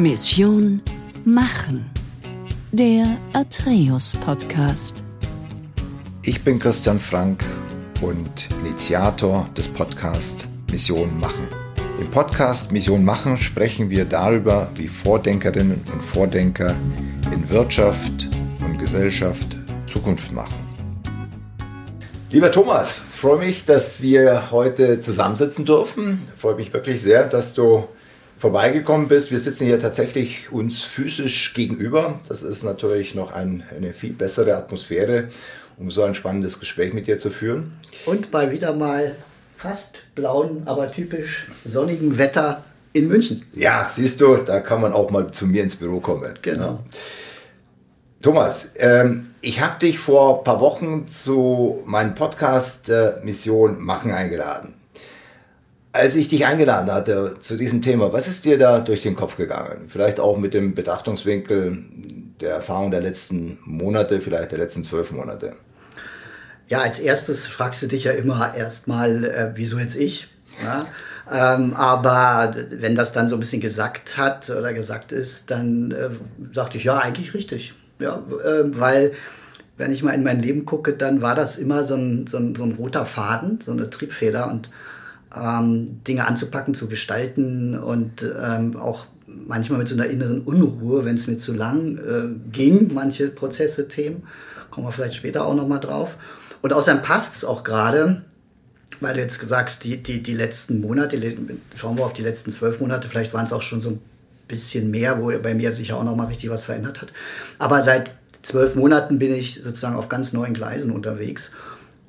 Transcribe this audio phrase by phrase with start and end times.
[0.00, 0.80] Mission
[1.26, 1.90] Machen.
[2.72, 5.04] Der Atreus Podcast.
[6.22, 7.44] Ich bin Christian Frank
[8.00, 11.46] und Initiator des Podcasts Mission Machen.
[12.00, 16.74] Im Podcast Mission Machen sprechen wir darüber, wie Vordenkerinnen und Vordenker
[17.30, 18.26] in Wirtschaft
[18.64, 19.54] und Gesellschaft
[19.84, 20.66] Zukunft machen.
[22.30, 26.22] Lieber Thomas, freue mich, dass wir heute zusammensitzen dürfen.
[26.36, 27.86] Freue mich wirklich sehr, dass du
[28.40, 29.30] vorbeigekommen bist.
[29.30, 32.18] Wir sitzen hier tatsächlich uns physisch gegenüber.
[32.26, 35.28] Das ist natürlich noch ein, eine viel bessere Atmosphäre,
[35.76, 37.74] um so ein spannendes Gespräch mit dir zu führen.
[38.06, 39.14] Und bei wieder mal
[39.54, 42.64] fast blauen, aber typisch sonnigen Wetter
[42.94, 43.44] in München.
[43.52, 46.38] Ja, siehst du, da kann man auch mal zu mir ins Büro kommen.
[46.40, 46.64] Genau.
[46.64, 46.84] Ja.
[48.22, 54.12] Thomas, ähm, ich habe dich vor ein paar Wochen zu meinem Podcast äh, Mission Machen
[54.12, 54.79] eingeladen.
[55.92, 59.36] Als ich dich eingeladen hatte zu diesem Thema, was ist dir da durch den Kopf
[59.36, 59.88] gegangen?
[59.88, 61.78] Vielleicht auch mit dem Betrachtungswinkel
[62.40, 65.54] der Erfahrung der letzten Monate, vielleicht der letzten zwölf Monate.
[66.68, 70.28] Ja, als erstes fragst du dich ja immer erstmal, äh, wieso jetzt ich?
[70.62, 70.86] Ja?
[71.30, 76.10] Ähm, aber wenn das dann so ein bisschen gesagt hat oder gesagt ist, dann äh,
[76.52, 77.74] sagte ich, ja, eigentlich richtig.
[77.98, 79.12] Ja, äh, weil
[79.76, 82.54] wenn ich mal in mein Leben gucke, dann war das immer so ein, so ein,
[82.54, 84.70] so ein roter Faden, so eine Triebfeder und
[85.36, 91.14] ähm, Dinge anzupacken, zu gestalten und ähm, auch manchmal mit so einer inneren Unruhe, wenn
[91.14, 94.24] es mir zu lang äh, ging, manche Prozesse, Themen.
[94.70, 96.16] Kommen wir vielleicht später auch nochmal drauf.
[96.62, 98.22] Und außerdem passt es auch gerade,
[99.00, 101.18] weil du jetzt gesagt hast, die, die, die letzten Monate,
[101.74, 104.00] schauen wir auf die letzten zwölf Monate, vielleicht waren es auch schon so ein
[104.46, 107.12] bisschen mehr, wo bei mir sich ja auch nochmal richtig was verändert hat.
[107.58, 108.10] Aber seit
[108.42, 111.52] zwölf Monaten bin ich sozusagen auf ganz neuen Gleisen unterwegs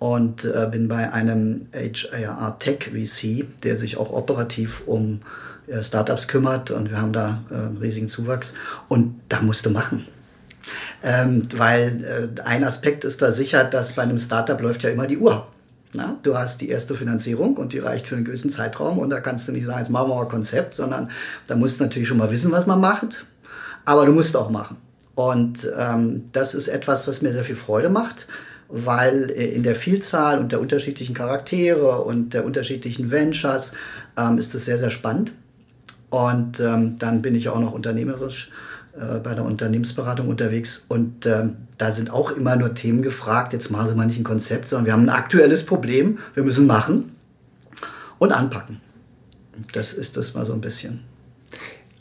[0.02, 5.22] und äh, bin bei einem HAR Tech VC, der sich auch operativ um
[5.68, 8.56] äh, Startups kümmert und wir haben da äh, riesigen Zuwachs
[8.88, 10.08] und da musst du machen.
[11.04, 15.06] Ähm, weil äh, ein Aspekt ist da sicher, dass bei einem Startup läuft ja immer
[15.06, 15.46] die Uhr.
[15.94, 19.20] Na, du hast die erste Finanzierung und die reicht für einen gewissen Zeitraum und da
[19.20, 21.12] kannst du nicht sagen, jetzt machen wir mal ein Konzept, sondern
[21.46, 23.28] da musst du natürlich schon mal wissen, was man macht,
[23.86, 24.78] aber du musst auch machen.
[25.14, 28.26] Und ähm, das ist etwas, was mir sehr viel Freude macht
[28.72, 33.74] weil in der Vielzahl und der unterschiedlichen Charaktere und der unterschiedlichen Ventures
[34.18, 35.34] ähm, ist es sehr, sehr spannend.
[36.10, 38.52] Und ähm, dann bin ich auch noch unternehmerisch
[38.94, 43.54] äh, bei der Unternehmensberatung unterwegs und ähm, da sind auch immer nur Themen gefragt.
[43.54, 46.20] Jetzt machen Sie mal nicht ein Konzept, sondern wir haben ein aktuelles Problem.
[46.34, 47.16] Wir müssen machen
[48.20, 48.82] und anpacken.
[49.74, 51.11] Das ist das mal so ein bisschen.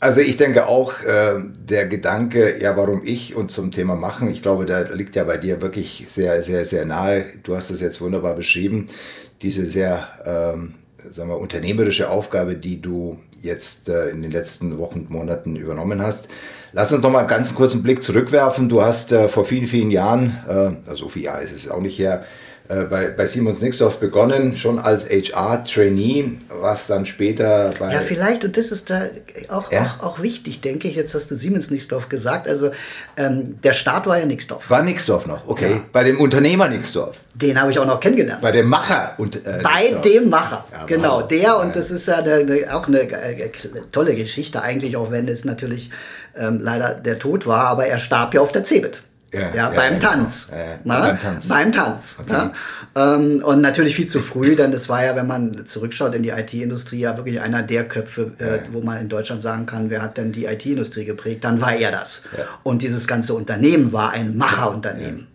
[0.01, 4.41] Also ich denke auch, äh, der Gedanke, ja, warum ich und zum Thema machen, ich
[4.41, 7.25] glaube, da liegt ja bei dir wirklich sehr, sehr, sehr nahe.
[7.43, 8.87] Du hast es jetzt wunderbar beschrieben,
[9.43, 10.73] diese sehr, ähm,
[11.07, 16.29] sagen wir, unternehmerische Aufgabe, die du jetzt äh, in den letzten Wochen, Monaten übernommen hast.
[16.73, 18.69] Lass uns noch mal ganz kurz einen Blick zurückwerfen.
[18.69, 21.99] Du hast äh, vor vielen, vielen Jahren, äh, also viele Jahre ist es auch nicht
[21.99, 22.25] her,
[22.89, 27.93] bei, bei Simons Nixdorf begonnen, schon als HR-Trainee, was dann später bei...
[27.93, 29.03] Ja, vielleicht, und das ist da
[29.49, 29.97] auch, ja?
[29.99, 32.71] auch, auch wichtig, denke ich, jetzt hast du Siemens Nixdorf gesagt, also
[33.17, 34.69] ähm, der Start war ja Nixdorf.
[34.69, 35.71] War Nixdorf noch, okay.
[35.71, 35.81] Ja.
[35.91, 37.17] Bei dem Unternehmer Nixdorf.
[37.33, 38.41] Den habe ich auch noch kennengelernt.
[38.41, 39.15] Bei dem Macher.
[39.17, 40.01] Und, äh, Bei Nixdorf.
[40.01, 41.21] dem Macher, ja, genau.
[41.23, 43.49] Der, und das ist ja eine, auch eine äh,
[43.91, 45.91] tolle Geschichte eigentlich, auch wenn es natürlich
[46.37, 49.03] ähm, leider der Tod war, aber er starb ja auf der Cebit.
[49.33, 50.51] Ja, ja, beim, ja, Tanz,
[50.83, 50.99] genau.
[50.99, 51.47] beim Tanz.
[51.47, 52.19] Beim Tanz.
[52.21, 52.49] Okay.
[52.97, 56.29] Ähm, und natürlich viel zu früh, denn es war ja, wenn man zurückschaut in die
[56.29, 60.17] IT-Industrie, ja wirklich einer der Köpfe, äh, wo man in Deutschland sagen kann, wer hat
[60.17, 62.23] denn die IT-Industrie geprägt, dann war er das.
[62.63, 65.27] Und dieses ganze Unternehmen war ein Macherunternehmen.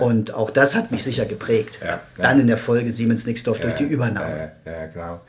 [0.00, 1.78] Und auch das hat mich sicher geprägt.
[2.16, 4.50] Dann in der Folge Siemens Nixdorf durch die Übernahme.
[4.64, 5.20] Ja, genau.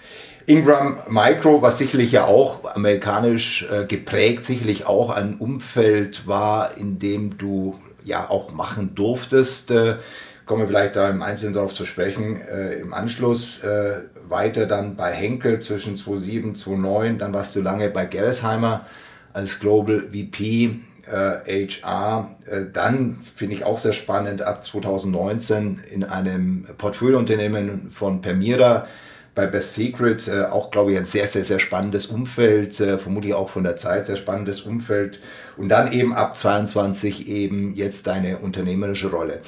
[0.48, 7.00] Ingram Micro, was sicherlich ja auch amerikanisch äh, geprägt, sicherlich auch ein Umfeld war, in
[7.00, 9.72] dem du ja auch machen durftest.
[9.72, 9.98] Äh,
[10.46, 12.42] kommen wir vielleicht da im Einzelnen darauf zu sprechen.
[12.42, 17.20] Äh, Im Anschluss äh, weiter dann bei Henkel zwischen 2007 2009.
[17.20, 18.86] Dann warst du lange bei Gerresheimer
[19.34, 22.36] als Global VP äh, HR.
[22.46, 28.88] Äh, dann finde ich auch sehr spannend ab 2019 in einem Portfoliounternehmen von Permira
[29.38, 33.36] bei Best Secret äh, auch, glaube ich, ein sehr, sehr, sehr spannendes Umfeld, äh, vermutlich
[33.36, 35.22] auch von der Zeit sehr spannendes Umfeld.
[35.58, 39.42] Und dann eben ab 22 eben jetzt deine unternehmerische Rolle.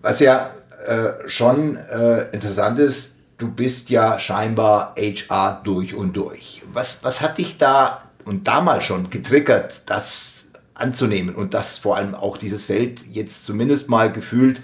[0.00, 0.50] Was ja
[0.86, 6.62] äh, schon äh, interessant ist, du bist ja scheinbar HR durch und durch.
[6.72, 12.14] Was, was hat dich da und damals schon getriggert, das anzunehmen und das vor allem
[12.14, 14.62] auch dieses Feld jetzt zumindest mal gefühlt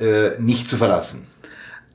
[0.00, 1.28] äh, nicht zu verlassen?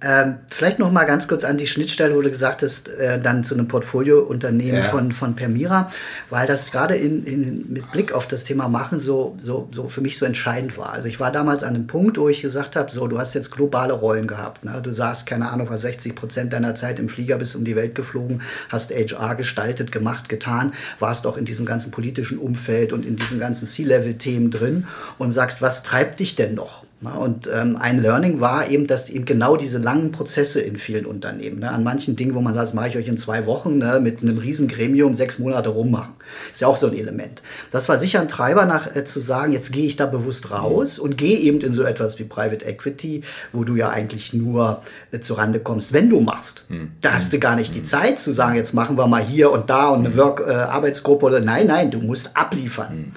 [0.03, 3.45] Ähm, vielleicht noch mal ganz kurz an die Schnittstelle, wo du gesagt hast, äh, dann
[3.45, 4.89] zu einem Portfoliounternehmen ja.
[4.89, 5.91] von, von Permira,
[6.29, 10.01] weil das gerade in, in, mit Blick auf das Thema Machen so, so, so für
[10.01, 10.91] mich so entscheidend war.
[10.91, 13.51] Also ich war damals an einem Punkt, wo ich gesagt habe, so, du hast jetzt
[13.51, 14.65] globale Rollen gehabt.
[14.65, 14.81] Ne?
[14.83, 17.95] Du saßt, keine Ahnung, war 60 Prozent deiner Zeit im Flieger bis um die Welt
[17.95, 23.15] geflogen, hast HR gestaltet, gemacht, getan, warst auch in diesem ganzen politischen Umfeld und in
[23.15, 24.85] diesen ganzen C-Level-Themen drin
[25.17, 26.83] und sagst, was treibt dich denn noch?
[27.11, 31.59] Und ähm, ein Learning war eben, dass eben genau diese langen Prozesse in vielen Unternehmen,
[31.59, 33.99] ne, an manchen Dingen, wo man sagt, das mache ich euch in zwei Wochen, ne,
[33.99, 36.13] mit einem riesen Gremium sechs Monate rummachen.
[36.51, 37.41] Ist ja auch so ein Element.
[37.71, 40.99] Das war sicher ein Treiber nach äh, zu sagen, jetzt gehe ich da bewusst raus
[40.99, 45.19] und gehe eben in so etwas wie Private Equity, wo du ja eigentlich nur äh,
[45.33, 46.65] Rande kommst, wenn du machst.
[46.69, 46.91] Hm.
[47.01, 47.85] Da hast du gar nicht die hm.
[47.85, 50.17] Zeit zu sagen, jetzt machen wir mal hier und da und eine hm.
[50.17, 52.89] Work, äh, Arbeitsgruppe oder nein, nein, du musst abliefern.
[52.89, 53.11] Hm.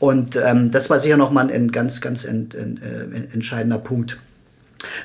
[0.00, 4.18] Und ähm, das war sicher nochmal ein ganz, ganz ent, ent, äh, entscheidender Punkt.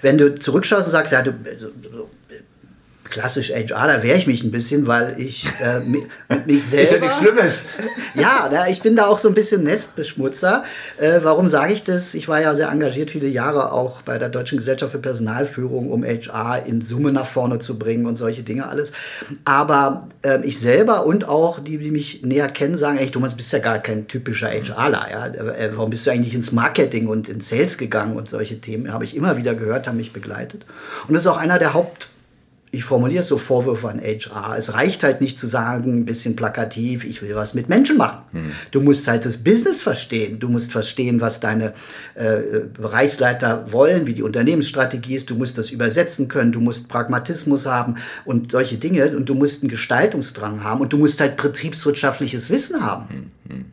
[0.01, 1.33] Wenn du zurückschaust und sagst, ja, du,
[3.15, 6.03] klassisch HR, da wehre ich mich ein bisschen, weil ich äh, mit,
[6.45, 6.83] mich selber...
[6.83, 7.63] Ist ja nichts Schlimmes.
[8.15, 10.65] ja, da, ich bin da auch so ein bisschen Nestbeschmutzer.
[11.00, 12.13] Äh, warum sage ich das?
[12.13, 16.03] Ich war ja sehr engagiert viele Jahre auch bei der Deutschen Gesellschaft für Personalführung, um
[16.03, 18.91] HR in Summe nach vorne zu bringen und solche Dinge alles.
[19.45, 23.53] Aber äh, ich selber und auch die, die mich näher kennen, sagen, ey, Thomas, bist
[23.53, 25.07] ja gar kein typischer HRler.
[25.09, 25.27] Ja?
[25.27, 28.91] Äh, warum bist du eigentlich ins Marketing und in Sales gegangen und solche Themen?
[28.91, 30.65] Habe ich immer wieder gehört, haben mich begleitet.
[31.07, 32.09] Und das ist auch einer der Haupt
[32.75, 34.56] ich formuliere es so Vorwürfe an HR.
[34.57, 38.24] Es reicht halt nicht zu sagen, ein bisschen plakativ, ich will was mit Menschen machen.
[38.33, 38.51] Hm.
[38.72, 40.39] Du musst halt das Business verstehen.
[40.39, 41.74] Du musst verstehen, was deine
[42.16, 42.38] äh,
[42.74, 45.30] Bereichsleiter wollen, wie die Unternehmensstrategie ist.
[45.30, 46.51] Du musst das übersetzen können.
[46.51, 47.95] Du musst Pragmatismus haben
[48.25, 49.16] und solche Dinge.
[49.16, 50.81] Und du musst einen Gestaltungsdrang haben.
[50.81, 53.07] Und du musst halt betriebswirtschaftliches Wissen haben.
[53.10, 53.31] Hm.
[53.50, 53.66] Hm.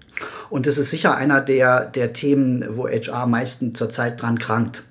[0.49, 4.85] Und das ist sicher einer der, der Themen, wo HR meistens zurzeit dran krankt.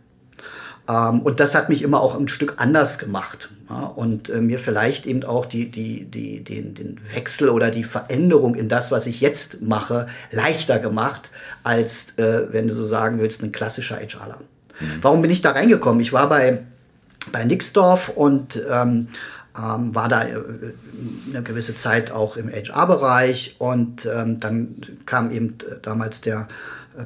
[0.90, 3.50] Ähm, und das hat mich immer auch ein Stück anders gemacht.
[3.71, 7.85] Ja, und äh, mir vielleicht eben auch die, die, die, den, den Wechsel oder die
[7.85, 11.29] Veränderung in das, was ich jetzt mache, leichter gemacht,
[11.63, 14.39] als, äh, wenn du so sagen willst, ein klassischer HRler.
[14.79, 14.85] Mhm.
[15.01, 16.01] Warum bin ich da reingekommen?
[16.01, 16.63] Ich war bei,
[17.31, 19.07] bei Nixdorf und ähm,
[19.57, 20.41] ähm, war da äh,
[21.29, 26.50] eine gewisse Zeit auch im HR-Bereich und ähm, dann kam eben äh, damals der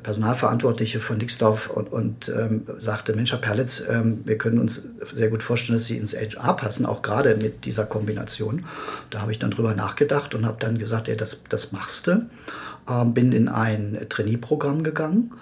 [0.01, 5.29] Personalverantwortliche von Dixdorf und, und ähm, sagte, Mensch, Herr Perlitz, ähm, wir können uns sehr
[5.29, 8.65] gut vorstellen, dass Sie ins HR passen, auch gerade mit dieser Kombination.
[9.11, 12.27] Da habe ich dann drüber nachgedacht und habe dann gesagt, ja, das, das machst du.
[12.89, 15.33] Ähm, bin in ein Trainee-Programm gegangen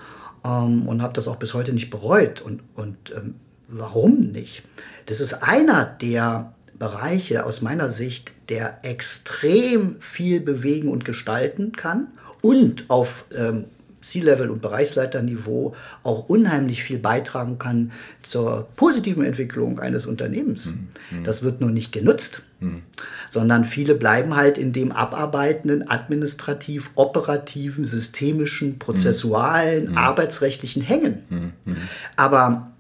[0.44, 2.42] ähm, und habe das auch bis heute nicht bereut.
[2.42, 3.36] Und, und ähm,
[3.70, 4.64] warum nicht?
[5.06, 12.08] Das ist einer der Bereiche aus meiner Sicht, der extrem viel bewegen und gestalten kann
[12.42, 13.66] und auf ähm,
[14.04, 17.92] C-Level- und Bereichsleiterniveau auch unheimlich viel beitragen kann
[18.22, 20.68] zur positiven Entwicklung eines Unternehmens.
[21.12, 21.24] Mhm.
[21.24, 22.84] Das wird nur nicht genutzt, mhm.
[23.30, 29.98] sondern viele bleiben halt in dem abarbeitenden, administrativ, operativen, systemischen, prozessualen, mhm.
[29.98, 31.24] arbeitsrechtlichen hängen.
[31.30, 31.78] Mhm.
[32.16, 32.72] Aber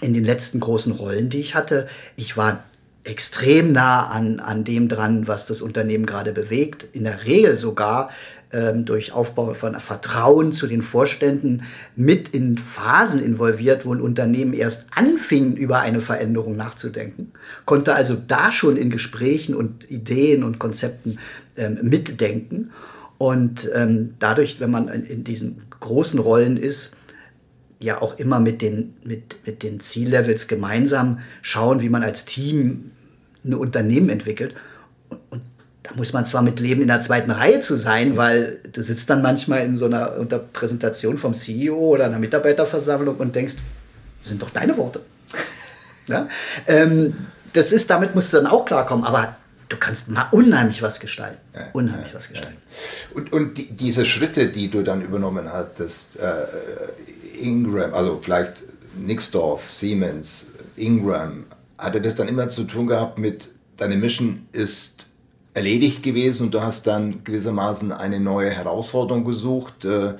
[0.00, 1.86] in den letzten großen Rollen, die ich hatte,
[2.16, 2.64] ich war
[3.04, 6.86] extrem nah an, an dem dran, was das Unternehmen gerade bewegt.
[6.92, 8.10] In der Regel sogar
[8.74, 11.62] durch Aufbau von Vertrauen zu den Vorständen
[11.94, 17.30] mit in Phasen involviert, wo ein Unternehmen erst anfing, über eine Veränderung nachzudenken,
[17.64, 21.18] konnte also da schon in Gesprächen und Ideen und Konzepten
[21.56, 22.72] ähm, mitdenken.
[23.18, 26.96] Und ähm, dadurch, wenn man in, diesen großen Rollen ist,
[27.78, 32.90] ja auch immer mit den, mit, mit den Ziellevels gemeinsam schauen, wie man als Team
[33.44, 34.54] ein Unternehmen entwickelt.
[35.30, 35.42] Und
[35.90, 39.10] da muss man zwar mit leben, in der zweiten Reihe zu sein, weil du sitzt
[39.10, 43.54] dann manchmal in so einer unter Präsentation vom CEO oder einer Mitarbeiterversammlung und denkst,
[44.20, 45.00] das sind doch deine Worte.
[46.06, 46.28] ja?
[46.66, 47.16] ähm,
[47.52, 49.36] das ist, damit musst du dann auch klarkommen, aber
[49.68, 51.38] du kannst mal unheimlich was gestalten.
[51.54, 52.58] Ja, unheimlich ja, was gestalten.
[53.14, 56.46] Und, und die, diese Schritte, die du dann übernommen hattest, äh,
[57.40, 58.62] Ingram, also vielleicht
[58.96, 61.46] Nixdorf, Siemens, Ingram,
[61.78, 65.09] hatte das dann immer zu tun gehabt mit, deine Mission ist
[65.54, 70.14] erledigt gewesen und du hast dann gewissermaßen eine neue Herausforderung gesucht, äh,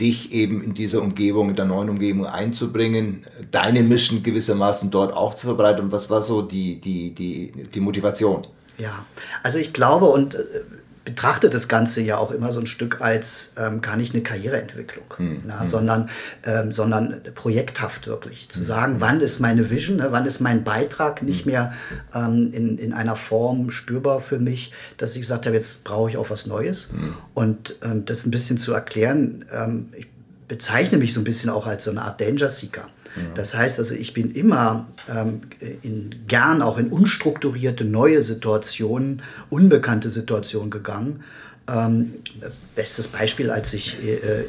[0.00, 5.34] dich eben in dieser Umgebung, in der neuen Umgebung einzubringen, deine Mission gewissermaßen dort auch
[5.34, 5.92] zu verbreiten.
[5.92, 8.46] Was war so die, die, die, die Motivation?
[8.78, 9.04] Ja,
[9.42, 10.38] also ich glaube und äh,
[11.04, 15.04] betrachte das Ganze ja auch immer so ein Stück als ähm, gar nicht eine Karriereentwicklung,
[15.16, 15.42] hm.
[15.46, 15.66] na, hm.
[15.66, 16.10] Sondern,
[16.44, 18.48] ähm, sondern projekthaft wirklich.
[18.50, 18.64] Zu hm.
[18.64, 21.52] sagen, wann ist meine Vision, ne, wann ist mein Beitrag nicht hm.
[21.52, 21.72] mehr
[22.14, 26.16] ähm, in, in einer Form spürbar für mich, dass ich gesagt habe, jetzt brauche ich
[26.16, 26.90] auch was Neues.
[26.90, 27.14] Hm.
[27.34, 30.06] Und ähm, das ein bisschen zu erklären, ähm, ich
[30.50, 32.88] bezeichne mich so ein bisschen auch als so eine Art Danger Seeker.
[33.34, 35.42] Das heißt also, ich bin immer ähm,
[35.82, 41.22] in, gern auch in unstrukturierte neue Situationen, unbekannte Situationen gegangen.
[41.68, 42.14] Ähm,
[42.74, 44.44] bestes Beispiel, als ich äh,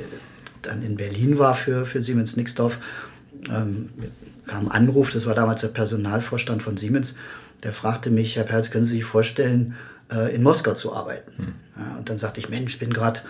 [0.63, 2.79] dann in Berlin war für, für Siemens Nixdorf,
[3.45, 3.89] ähm,
[4.47, 7.17] kam ein Anruf, das war damals der Personalvorstand von Siemens,
[7.63, 9.75] der fragte mich, Herr Perz, können Sie sich vorstellen,
[10.11, 11.31] äh, in Moskau zu arbeiten?
[11.37, 11.53] Hm.
[11.77, 13.21] Ja, und dann sagte ich, Mensch, ich bin gerade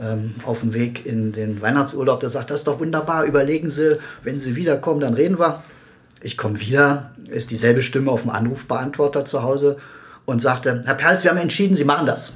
[0.00, 2.20] ähm, auf dem Weg in den Weihnachtsurlaub.
[2.20, 5.62] Der sagt, das ist doch wunderbar, überlegen Sie, wenn Sie wiederkommen, dann reden wir.
[6.20, 9.76] Ich komme wieder, ist dieselbe Stimme auf dem Anrufbeantworter zu Hause
[10.24, 12.34] und sagte, Herr Perls, wir haben entschieden, Sie machen das.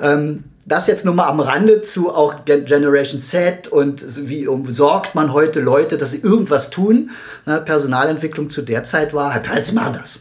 [0.00, 5.32] Ähm, das jetzt nur mal am Rande zu auch Generation Z und wie umsorgt man
[5.32, 7.10] heute Leute, dass sie irgendwas tun.
[7.46, 10.20] Ne, Personalentwicklung zu der Zeit war, Herr Perl, Sie machen das.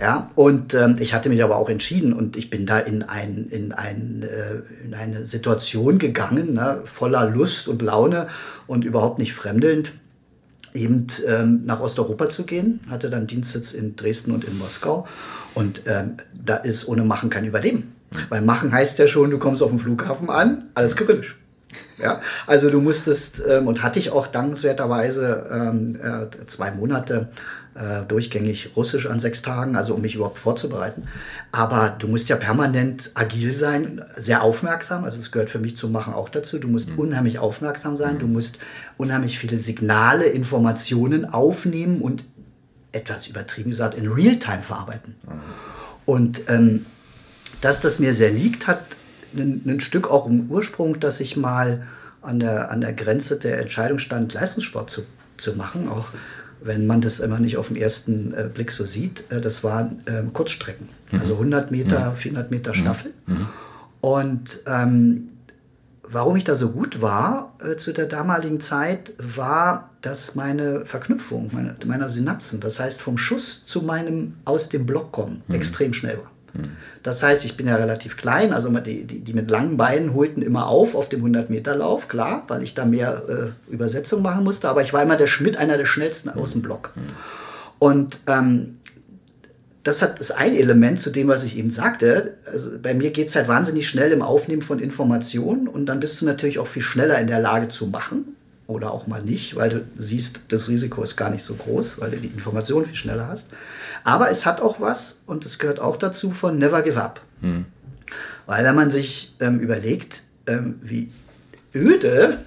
[0.00, 3.46] Ja, und ähm, ich hatte mich aber auch entschieden und ich bin da in, ein,
[3.50, 8.26] in, ein, äh, in eine Situation gegangen, ne, voller Lust und Laune
[8.66, 9.92] und überhaupt nicht fremdelnd,
[10.72, 12.80] eben ähm, nach Osteuropa zu gehen.
[12.90, 15.06] Hatte dann Dienstsitz in Dresden und in Moskau
[15.54, 17.92] und ähm, da ist ohne Machen kein Überleben.
[18.28, 21.36] Weil machen heißt ja schon, du kommst auf den Flughafen an, alles kyrillisch.
[21.98, 27.28] Ja, also du musstest, ähm, und hatte ich auch dankenswerterweise ähm, äh, zwei Monate
[27.74, 31.08] äh, durchgängig Russisch an sechs Tagen, also um mich überhaupt vorzubereiten.
[31.52, 35.92] Aber du musst ja permanent agil sein, sehr aufmerksam, also es gehört für mich zum
[35.92, 36.58] Machen auch dazu.
[36.58, 36.98] Du musst mhm.
[36.98, 38.58] unheimlich aufmerksam sein, du musst
[38.96, 42.24] unheimlich viele Signale, Informationen aufnehmen und
[42.92, 45.16] etwas übertrieben gesagt in Realtime verarbeiten.
[45.22, 45.32] Mhm.
[46.06, 46.86] Und ähm,
[47.60, 48.82] dass das mir sehr liegt, hat
[49.34, 51.86] ein, ein Stück auch im Ursprung, dass ich mal
[52.22, 55.02] an der, an der Grenze der Entscheidung stand, Leistungssport zu,
[55.36, 56.08] zu machen, auch
[56.64, 59.30] wenn man das immer nicht auf den ersten äh, Blick so sieht.
[59.30, 61.20] Äh, das waren ähm, Kurzstrecken, mhm.
[61.20, 62.16] also 100 Meter, mhm.
[62.16, 62.74] 400 Meter mhm.
[62.74, 63.12] Staffel.
[63.26, 63.48] Mhm.
[64.00, 65.28] Und ähm,
[66.02, 71.50] warum ich da so gut war äh, zu der damaligen Zeit, war, dass meine Verknüpfung
[71.52, 75.54] meine, meiner Synapsen, das heißt vom Schuss zu meinem aus dem Block kommen, mhm.
[75.54, 76.30] extrem schnell war.
[77.02, 80.42] Das heißt, ich bin ja relativ klein, also die, die, die mit langen Beinen holten
[80.42, 84.82] immer auf auf dem 100-Meter-Lauf, klar, weil ich da mehr äh, Übersetzung machen musste, aber
[84.82, 86.92] ich war immer der Schmidt, einer der schnellsten aus dem Block.
[87.78, 88.78] Und ähm,
[89.82, 92.36] das hat, ist ein Element zu dem, was ich eben sagte.
[92.50, 96.22] Also bei mir geht es halt wahnsinnig schnell im Aufnehmen von Informationen und dann bist
[96.22, 98.34] du natürlich auch viel schneller in der Lage zu machen
[98.66, 102.10] oder auch mal nicht, weil du siehst, das Risiko ist gar nicht so groß, weil
[102.10, 103.50] du die Informationen viel schneller hast.
[104.04, 107.20] Aber es hat auch was, und es gehört auch dazu, von Never Give Up.
[107.40, 107.66] Hm.
[108.46, 111.10] Weil wenn man sich ähm, überlegt, ähm, wie
[111.74, 112.38] öde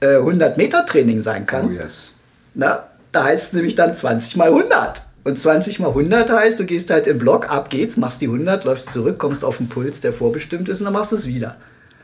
[0.00, 2.14] äh, 100 Meter Training sein kann, oh yes.
[2.54, 5.02] na, da heißt es nämlich dann 20 mal 100.
[5.22, 8.64] Und 20 mal 100 heißt, du gehst halt im Block, ab geht's, machst die 100,
[8.64, 11.56] läufst zurück, kommst auf den Puls, der vorbestimmt ist, und dann machst du es wieder.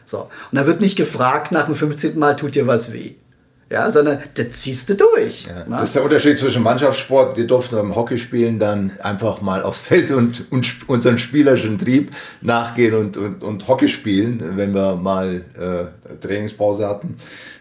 [0.06, 0.30] So.
[0.50, 2.18] Und da wird nicht gefragt, nach dem 15.
[2.18, 3.16] Mal tut dir was weh
[3.70, 5.46] ja, sondern das ziehst du durch.
[5.46, 7.36] Ja, das ist der Unterschied zwischen Mannschaftssport.
[7.36, 12.10] Wir durften beim Hockey spielen dann einfach mal aufs Feld und, und unseren spielerischen Trieb
[12.40, 17.16] nachgehen und, und, und Hockey spielen, wenn wir mal äh, Trainingspause hatten.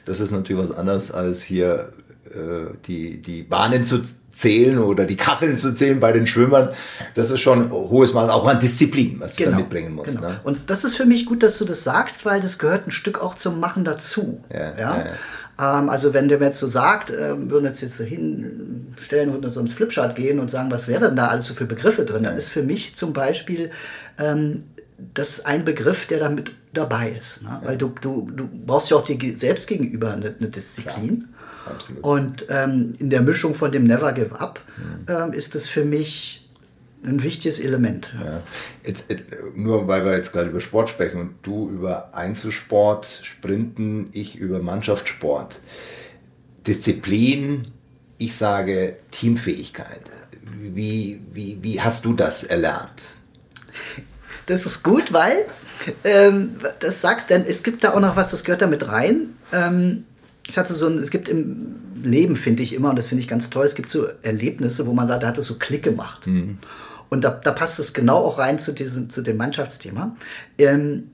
[0.05, 1.93] Das ist natürlich was anderes als hier
[2.25, 4.01] äh, die, die Bahnen zu
[4.39, 6.69] zählen oder die Kacheln zu zählen bei den Schwimmern.
[7.13, 10.15] Das ist schon ein hohes Maß auch an Disziplin, was genau, du da mitbringen musst.
[10.15, 10.29] Genau.
[10.29, 10.39] Ne?
[10.43, 13.21] Und das ist für mich gut, dass du das sagst, weil das gehört ein Stück
[13.21, 14.41] auch zum Machen dazu.
[14.51, 14.97] Ja, ja?
[14.97, 15.05] ja.
[15.59, 19.45] Ähm, also wenn der mir jetzt so sagt, äh, würden jetzt jetzt so hinstellen und
[19.51, 22.23] so ins Flipchart gehen und sagen, was wäre denn da alles so für Begriffe drin,
[22.23, 23.71] dann ist für mich zum Beispiel
[24.17, 24.63] ähm,
[25.13, 27.41] das ein Begriff, der damit dabei ist.
[27.43, 27.61] Ne?
[27.63, 31.29] Weil du, du, du brauchst ja auch dir selbst gegenüber eine, eine Disziplin.
[31.65, 32.03] Absolut.
[32.03, 35.13] Und ähm, in der Mischung von dem Never Give Up mhm.
[35.13, 36.38] ähm, ist es für mich
[37.03, 38.13] ein wichtiges Element.
[38.13, 38.41] Ja.
[38.85, 39.05] Jetzt,
[39.55, 44.59] nur weil wir jetzt gerade über Sport sprechen und du über Einzelsport, Sprinten, ich über
[44.61, 45.61] Mannschaftssport.
[46.67, 47.71] Disziplin,
[48.17, 50.01] ich sage Teamfähigkeit.
[50.41, 53.03] Wie, wie, wie hast du das erlernt?
[54.45, 55.37] Das ist gut, weil
[56.03, 59.35] ähm, das sagst, denn es gibt da auch noch was, das gehört da mit rein.
[59.53, 60.03] Ähm,
[60.49, 63.27] ich hatte so ein, es gibt im Leben, finde ich immer, und das finde ich
[63.27, 66.25] ganz toll, es gibt so Erlebnisse, wo man sagt, da hat es so Klick gemacht.
[66.27, 66.57] Mhm.
[67.09, 70.15] Und da, da passt es genau auch rein zu, diesem, zu dem Mannschaftsthema.
[70.57, 71.11] Ähm,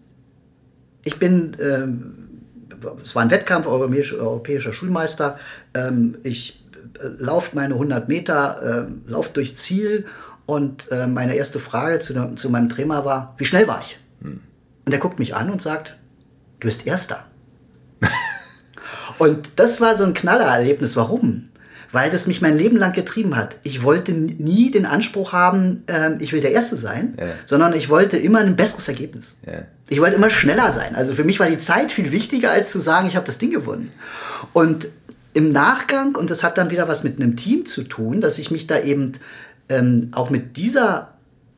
[1.03, 2.27] ich bin, ähm,
[3.01, 5.39] es war ein Wettkampf, europäischer, europäischer Schulmeister.
[5.73, 6.65] Ähm, ich
[6.99, 10.05] äh, laufe meine 100 Meter, äh, laufe durch Ziel
[10.45, 13.99] und äh, meine erste Frage zu, zu, meinem Trainer war, wie schnell war ich?
[14.21, 14.41] Hm.
[14.85, 15.95] Und er guckt mich an und sagt,
[16.59, 17.25] du bist Erster.
[19.17, 20.95] und das war so ein Knallererlebnis.
[20.95, 21.49] Warum?
[21.95, 23.55] Weil das mich mein Leben lang getrieben hat.
[23.63, 27.27] Ich wollte nie den Anspruch haben, äh, ich will der Erste sein, ja.
[27.45, 29.37] sondern ich wollte immer ein besseres Ergebnis.
[29.45, 29.61] Ja.
[29.87, 30.93] Ich wollte immer schneller sein.
[30.93, 33.49] Also für mich war die Zeit viel wichtiger, als zu sagen, ich habe das Ding
[33.49, 33.93] gewonnen.
[34.51, 34.89] Und
[35.33, 38.51] im Nachgang, und das hat dann wieder was mit einem Team zu tun, dass ich
[38.51, 39.13] mich da eben
[39.69, 41.13] ähm, auch mit dieser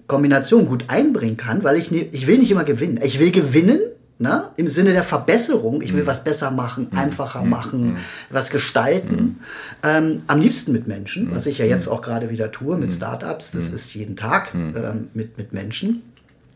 [0.06, 3.00] Kombination gut einbringen kann, weil ich, ne, ich will nicht immer gewinnen.
[3.04, 3.80] Ich will gewinnen,
[4.20, 4.50] Ne?
[4.56, 6.08] Im Sinne der Verbesserung, ich will mhm.
[6.08, 6.98] was besser machen, mhm.
[6.98, 7.50] einfacher mhm.
[7.50, 7.98] machen, mhm.
[8.32, 9.16] was gestalten.
[9.16, 9.36] Mhm.
[9.84, 13.52] Ähm, am liebsten mit Menschen, was ich ja jetzt auch gerade wieder tue mit Startups.
[13.52, 16.02] Das ist jeden Tag ähm, mit, mit Menschen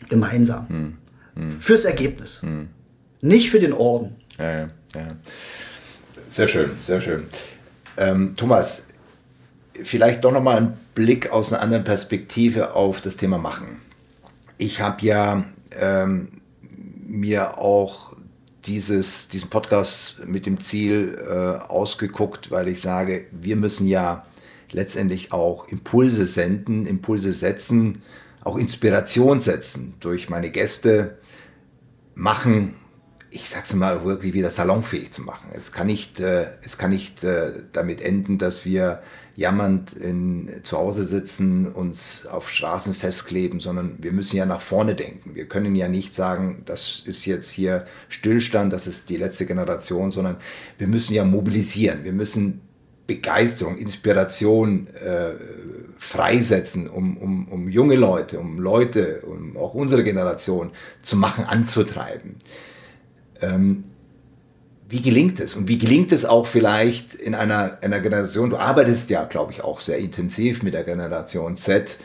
[0.09, 0.97] gemeinsam.
[1.59, 2.41] Fürs Ergebnis.
[3.21, 4.15] Nicht für den Orden.
[4.39, 5.15] Ja, ja, ja.
[6.27, 7.25] Sehr schön, sehr schön.
[7.97, 8.87] Ähm, Thomas,
[9.83, 13.81] vielleicht doch nochmal ein Blick aus einer anderen Perspektive auf das Thema Machen.
[14.57, 15.43] Ich habe ja
[15.79, 16.40] ähm,
[17.11, 18.15] mir auch
[18.65, 24.25] dieses, diesen Podcast mit dem Ziel äh, ausgeguckt, weil ich sage, wir müssen ja
[24.71, 28.03] letztendlich auch Impulse senden, Impulse setzen,
[28.43, 31.17] auch Inspiration setzen durch meine Gäste,
[32.15, 32.75] machen,
[33.29, 35.49] ich sag's mal wirklich wieder salonfähig zu machen.
[35.53, 39.01] Es kann nicht, äh, es kann nicht äh, damit enden, dass wir
[39.35, 44.95] jammernd in, zu Hause sitzen, uns auf Straßen festkleben, sondern wir müssen ja nach vorne
[44.95, 45.35] denken.
[45.35, 50.11] Wir können ja nicht sagen, das ist jetzt hier Stillstand, das ist die letzte Generation,
[50.11, 50.37] sondern
[50.77, 52.03] wir müssen ja mobilisieren.
[52.03, 52.61] Wir müssen
[53.07, 55.33] Begeisterung, Inspiration äh,
[55.97, 60.71] freisetzen, um, um, um junge Leute, um Leute, um auch unsere Generation
[61.01, 62.35] zu machen, anzutreiben.
[63.41, 63.83] Ähm,
[64.91, 65.55] wie gelingt es?
[65.55, 69.63] Und wie gelingt es auch vielleicht in einer, einer Generation, du arbeitest ja, glaube ich,
[69.63, 71.97] auch sehr intensiv mit der Generation Z,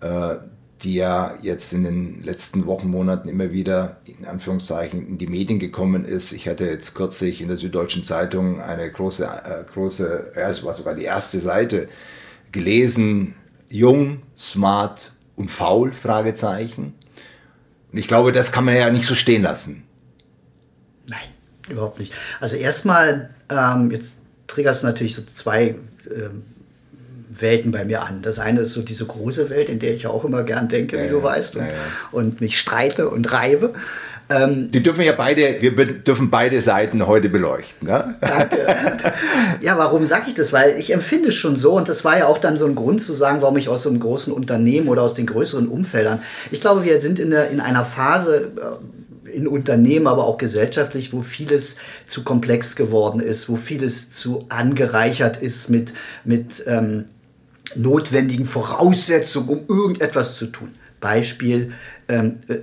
[0.00, 0.34] äh,
[0.82, 5.60] die ja jetzt in den letzten Wochen, Monaten immer wieder in Anführungszeichen in die Medien
[5.60, 6.32] gekommen ist.
[6.32, 10.74] Ich hatte jetzt kürzlich in der Süddeutschen Zeitung eine große, äh, große, ja, es war
[10.74, 11.88] sogar die erste Seite
[12.50, 13.34] gelesen,
[13.70, 16.94] jung, smart und faul, Fragezeichen.
[17.92, 19.84] Und ich glaube, das kann man ja nicht so stehen lassen.
[21.06, 21.33] Nein.
[21.68, 22.12] Überhaupt nicht.
[22.40, 25.76] Also erstmal, ähm, jetzt triggerst du natürlich so zwei
[26.10, 26.44] ähm,
[27.40, 28.22] Welten bei mir an.
[28.22, 30.96] Das eine ist so diese große Welt, in der ich ja auch immer gern denke,
[30.96, 31.72] ja, wie du ja, weißt, und, ja,
[32.12, 33.72] und, mich streite und reibe.
[34.30, 37.88] Ähm, Die dürfen ja beide, wir dürfen beide Seiten heute beleuchten.
[37.88, 38.14] Ne?
[38.20, 38.56] Danke.
[39.62, 40.52] ja, warum sage ich das?
[40.52, 43.02] Weil ich empfinde es schon so und das war ja auch dann so ein Grund
[43.02, 46.22] zu sagen, warum ich aus so einem großen Unternehmen oder aus den größeren Umfeldern.
[46.50, 48.93] Ich glaube, wir sind in, der, in einer Phase, äh,
[49.34, 55.36] in Unternehmen, aber auch gesellschaftlich, wo vieles zu komplex geworden ist, wo vieles zu angereichert
[55.36, 55.92] ist mit,
[56.24, 57.06] mit ähm,
[57.74, 60.72] notwendigen Voraussetzungen, um irgendetwas zu tun.
[61.00, 61.72] Beispiel,
[62.08, 62.58] ähm, äh,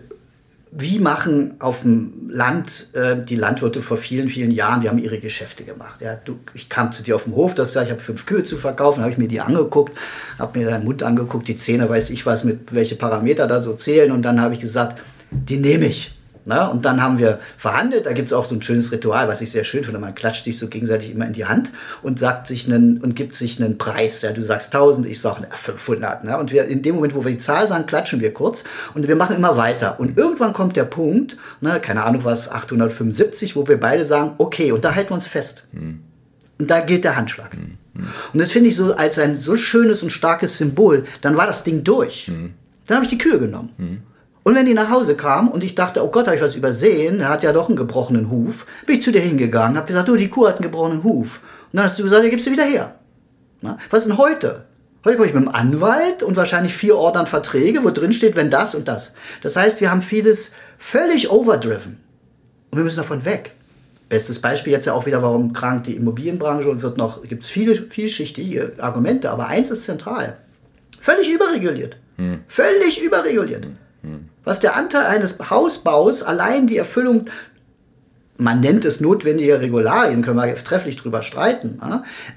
[0.71, 5.19] wie machen auf dem Land äh, die Landwirte vor vielen, vielen Jahren, die haben ihre
[5.19, 5.99] Geschäfte gemacht.
[5.99, 8.57] Ja, du, ich kam zu dir auf dem Hof, das ich habe fünf Kühe zu
[8.57, 9.97] verkaufen, habe ich mir die angeguckt,
[10.39, 13.73] habe mir deinen Mund angeguckt, die Zähne, weiß ich was, mit welche Parameter da so
[13.73, 14.97] zählen und dann habe ich gesagt,
[15.29, 16.17] die nehme ich.
[16.43, 18.07] Na, und dann haben wir verhandelt.
[18.07, 19.99] Da gibt es auch so ein schönes Ritual, was ich sehr schön finde.
[19.99, 23.35] Man klatscht sich so gegenseitig immer in die Hand und sagt sich einen und gibt
[23.35, 24.23] sich einen Preis.
[24.23, 26.23] Ja, du sagst 1000, ich sage 500.
[26.23, 26.37] Ne?
[26.37, 28.63] Und wir in dem Moment, wo wir die Zahl sagen, klatschen wir kurz
[28.95, 29.99] und wir machen immer weiter.
[29.99, 34.71] Und irgendwann kommt der Punkt, ne, keine Ahnung was, 875, wo wir beide sagen, okay,
[34.71, 35.67] und da halten wir uns fest.
[35.73, 35.99] Hm.
[36.57, 37.53] Und da gilt der Handschlag.
[37.53, 37.77] Hm.
[37.95, 38.07] Hm.
[38.33, 41.05] Und das finde ich so als ein so schönes und starkes Symbol.
[41.21, 42.27] Dann war das Ding durch.
[42.27, 42.53] Hm.
[42.87, 43.69] Dann habe ich die Kühe genommen.
[44.43, 47.19] Und wenn die nach Hause kam und ich dachte, oh Gott, habe ich was übersehen,
[47.19, 50.15] er hat ja doch einen gebrochenen Huf, bin ich zu dir hingegangen, habe gesagt, du,
[50.15, 51.41] die Kuh hat einen gebrochenen Huf.
[51.71, 52.95] Und dann hast du gesagt, ja, gibst du wieder her.
[53.61, 54.65] Na, was ist denn heute?
[55.03, 58.49] Heute komme ich mit dem Anwalt und wahrscheinlich vier Ordnern Verträge, wo drin steht, wenn
[58.49, 59.13] das und das.
[59.41, 61.97] Das heißt, wir haben vieles völlig overdriven.
[62.71, 63.53] Und wir müssen davon weg.
[64.09, 67.49] Bestes Beispiel jetzt ja auch wieder, warum krankt die Immobilienbranche und wird noch, gibt es
[67.49, 70.37] viele vielschichtige Argumente, aber eins ist zentral.
[70.99, 71.95] Völlig überreguliert.
[72.17, 72.41] Hm.
[72.47, 73.65] Völlig überreguliert.
[73.65, 73.77] Hm.
[74.43, 77.27] Was der Anteil eines Hausbaus allein die Erfüllung,
[78.37, 81.79] man nennt es notwendige Regularien, können wir trefflich drüber streiten,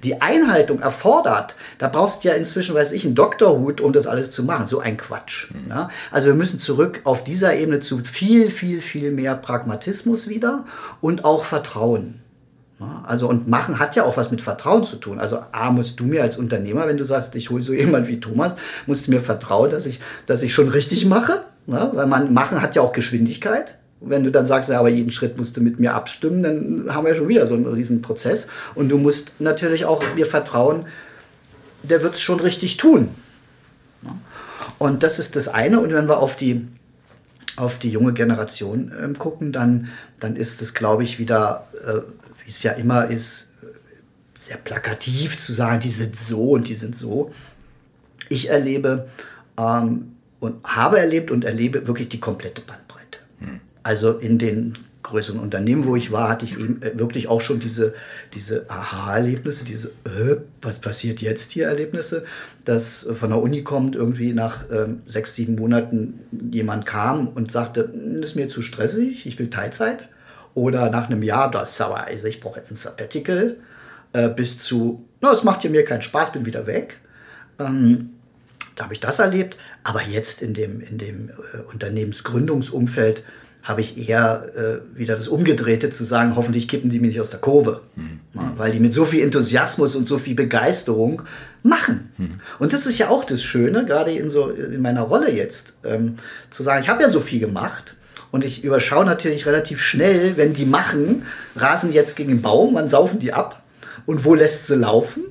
[0.02, 4.30] die Einhaltung erfordert, da brauchst du ja inzwischen, weiß ich, einen Doktorhut, um das alles
[4.30, 4.66] zu machen.
[4.66, 5.50] So ein Quatsch.
[5.52, 5.72] Mhm.
[6.10, 10.66] Also wir müssen zurück auf dieser Ebene zu viel, viel, viel mehr Pragmatismus wieder
[11.00, 12.20] und auch Vertrauen.
[13.06, 15.18] Also und machen hat ja auch was mit Vertrauen zu tun.
[15.18, 18.20] Also A musst du mir als Unternehmer, wenn du sagst, ich hole so jemand wie
[18.20, 21.44] Thomas, musst du mir vertrauen, dass ich, dass ich schon richtig mache.
[21.66, 21.90] Ne?
[21.94, 23.78] Weil man machen hat ja auch Geschwindigkeit.
[24.00, 27.06] wenn du dann sagst, ja, aber jeden Schritt musst du mit mir abstimmen, dann haben
[27.06, 28.48] wir schon wieder so einen riesen Prozess.
[28.74, 30.84] Und du musst natürlich auch mir vertrauen,
[31.82, 33.08] der wird es schon richtig tun.
[34.02, 34.10] Ne?
[34.78, 35.80] Und das ist das eine.
[35.80, 36.68] Und wenn wir auf die,
[37.56, 39.88] auf die junge Generation äh, gucken, dann,
[40.20, 42.00] dann ist es, glaube ich, wieder, äh,
[42.44, 43.54] wie es ja immer ist,
[44.38, 47.32] sehr plakativ zu sagen, die sind so und die sind so.
[48.28, 49.08] Ich erlebe
[49.58, 53.18] ähm, und habe erlebt und erlebe wirklich die komplette Bandbreite.
[53.40, 53.60] Hm.
[53.82, 57.60] Also in den größeren Unternehmen, wo ich war, hatte ich eben äh, wirklich auch schon
[57.60, 57.94] diese,
[58.32, 62.24] diese Aha-Erlebnisse, diese äh, was passiert jetzt hier Erlebnisse,
[62.64, 66.20] dass von der Uni kommt, irgendwie nach ähm, sechs, sieben Monaten
[66.50, 70.08] jemand kam und sagte, hm, das ist mir zu stressig, ich will Teilzeit.
[70.54, 73.56] Oder nach einem Jahr, das ist aber, also ich brauche jetzt ein Sabbatical,
[74.12, 77.00] äh, bis zu, na, es macht ja mir keinen Spaß, bin wieder weg.
[77.58, 78.10] Ähm,
[78.76, 79.56] da habe ich das erlebt.
[79.84, 83.22] Aber jetzt in dem, in dem äh, Unternehmensgründungsumfeld
[83.62, 87.30] habe ich eher äh, wieder das Umgedrehte zu sagen, hoffentlich kippen die mir nicht aus
[87.30, 87.82] der Kurve.
[87.96, 88.20] Mhm.
[88.56, 91.22] Weil die mit so viel Enthusiasmus und so viel Begeisterung
[91.62, 92.10] machen.
[92.18, 92.36] Mhm.
[92.58, 96.16] Und das ist ja auch das Schöne, gerade in, so, in meiner Rolle jetzt, ähm,
[96.50, 97.94] zu sagen, ich habe ja so viel gemacht.
[98.30, 101.22] Und ich überschaue natürlich relativ schnell, wenn die machen,
[101.56, 103.62] rasen jetzt gegen den Baum, wann saufen die ab
[104.06, 105.22] und wo lässt sie laufen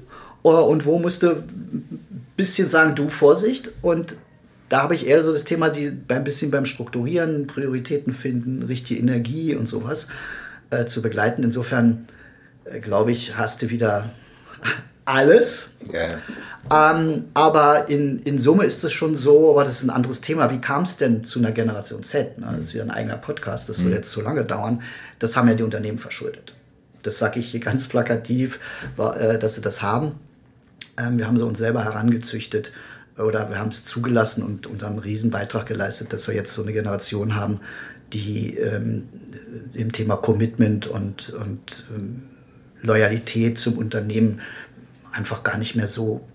[0.41, 1.43] und wo musste
[2.37, 3.71] bisschen sagen, du Vorsicht.
[3.81, 4.15] Und
[4.73, 8.99] da habe ich eher so das Thema, die ein bisschen beim Strukturieren, Prioritäten finden, richtige
[8.99, 10.07] Energie und sowas
[10.71, 11.43] äh, zu begleiten.
[11.43, 12.07] Insofern
[12.65, 14.09] äh, glaube ich, hast du wieder
[15.05, 15.73] alles.
[15.93, 16.17] Yeah.
[16.71, 20.49] Ähm, aber in, in Summe ist es schon so, aber das ist ein anderes Thema.
[20.49, 22.39] Wie kam es denn zu einer Generation Z?
[22.39, 22.47] Ne?
[22.57, 23.83] Das ist wieder ein eigener Podcast, das mhm.
[23.83, 24.81] wird jetzt zu lange dauern.
[25.19, 26.55] Das haben ja die Unternehmen verschuldet.
[27.03, 28.59] Das sage ich hier ganz plakativ,
[28.97, 30.13] äh, dass sie das haben.
[30.97, 32.71] Ähm, wir haben sie uns selber herangezüchtet
[33.17, 36.63] oder wir haben es zugelassen und, und haben einen Riesenbeitrag geleistet, dass wir jetzt so
[36.63, 37.59] eine Generation haben,
[38.11, 39.09] die ähm,
[39.73, 42.23] im Thema Commitment und, und ähm,
[42.81, 44.41] Loyalität zum Unternehmen
[45.11, 46.27] einfach gar nicht mehr so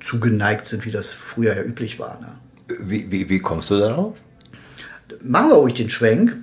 [0.00, 2.20] zugeneigt sind, wie das früher ja üblich war.
[2.20, 2.78] Ne?
[2.80, 4.16] Wie, wie, wie kommst du darauf?
[5.22, 6.36] Machen wir ruhig den Schwenk.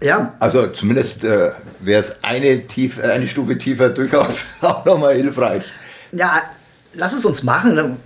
[0.00, 0.36] Ja.
[0.38, 5.64] Also zumindest äh, wäre es eine, tief, eine Stufe tiefer durchaus auch nochmal hilfreich.
[6.12, 6.42] Ja,
[6.94, 7.96] lass es uns machen.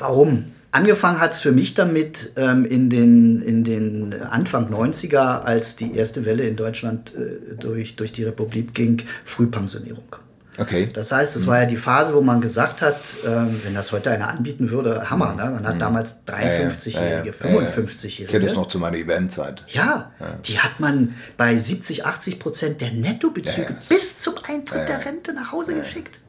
[0.00, 0.46] Warum?
[0.72, 5.96] Angefangen hat es für mich damit ähm, in, den, in den Anfang 90er, als die
[5.96, 10.16] erste Welle in Deutschland äh, durch, durch die Republik ging, Frühpensionierung.
[10.58, 10.90] Okay.
[10.92, 11.50] Das heißt, es mhm.
[11.50, 15.10] war ja die Phase, wo man gesagt hat, ähm, wenn das heute einer anbieten würde,
[15.10, 15.34] Hammer.
[15.34, 15.50] Ne?
[15.50, 15.80] Man hat mhm.
[15.80, 18.22] damals 53-Jährige, ja, ja, 55-Jährige.
[18.22, 19.64] Ich kenne das noch zu meiner IBM-Zeit.
[19.68, 25.04] Ja, ja, die hat man bei 70, 80 Prozent der Nettobezüge bis zum Eintritt der
[25.04, 26.19] Rente nach Hause geschickt.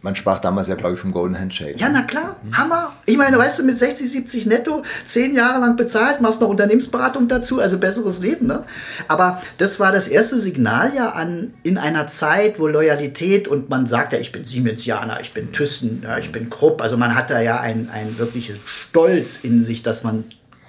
[0.00, 1.76] Man sprach damals ja, glaube ich, vom Golden Handshake.
[1.76, 2.56] Ja, na klar, mhm.
[2.56, 2.92] Hammer.
[3.04, 7.26] Ich meine, weißt du, mit 60, 70 netto, zehn Jahre lang bezahlt, machst noch Unternehmensberatung
[7.26, 8.46] dazu, also besseres Leben.
[8.46, 8.64] Ne?
[9.08, 13.86] Aber das war das erste Signal ja an, in einer Zeit, wo Loyalität und man
[13.86, 16.80] sagt ja, ich bin Siemensianer, ich bin Thyssen, ja, ich bin Krupp.
[16.80, 20.24] Also man hat da ja ein, ein wirkliches Stolz in sich, dass man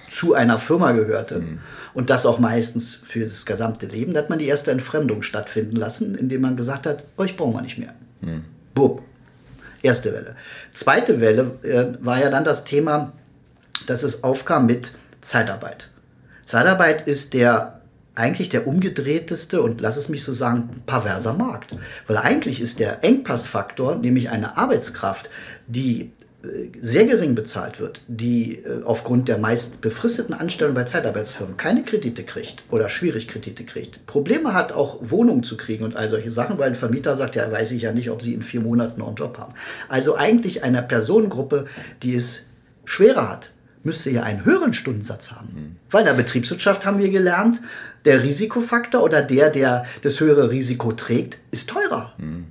[0.08, 1.38] zu einer Firma gehörte.
[1.38, 1.60] Mhm.
[1.94, 4.12] Und das auch meistens für das gesamte Leben.
[4.12, 7.62] Da hat man die erste Entfremdung stattfinden lassen, indem man gesagt hat, euch brauchen wir
[7.62, 7.94] nicht mehr.
[8.20, 8.44] Mhm.
[8.74, 9.02] Bub.
[9.82, 10.36] Erste Welle.
[10.70, 13.12] Zweite Welle äh, war ja dann das Thema,
[13.86, 15.88] dass es aufkam mit Zeitarbeit.
[16.44, 17.80] Zeitarbeit ist der
[18.14, 21.76] eigentlich der umgedrehteste und lass es mich so sagen, perverser Markt.
[22.06, 25.30] Weil eigentlich ist der Engpassfaktor, nämlich eine Arbeitskraft,
[25.66, 26.12] die
[26.80, 32.22] sehr gering bezahlt wird, die äh, aufgrund der meist befristeten Anstellung bei Zeitarbeitsfirmen keine Kredite
[32.22, 36.58] kriegt oder schwierig Kredite kriegt, Probleme hat, auch Wohnungen zu kriegen und all solche Sachen,
[36.58, 39.08] weil ein Vermieter sagt, ja, weiß ich ja nicht, ob sie in vier Monaten noch
[39.08, 39.52] einen Job haben.
[39.88, 41.66] Also eigentlich eine Personengruppe,
[42.02, 42.46] die es
[42.86, 43.50] schwerer hat,
[43.82, 45.48] müsste ja einen höheren Stundensatz haben.
[45.52, 45.76] Mhm.
[45.90, 47.60] Weil in der Betriebswirtschaft haben wir gelernt,
[48.06, 52.14] der Risikofaktor oder der, der das höhere Risiko trägt, ist teurer.
[52.16, 52.46] Mhm.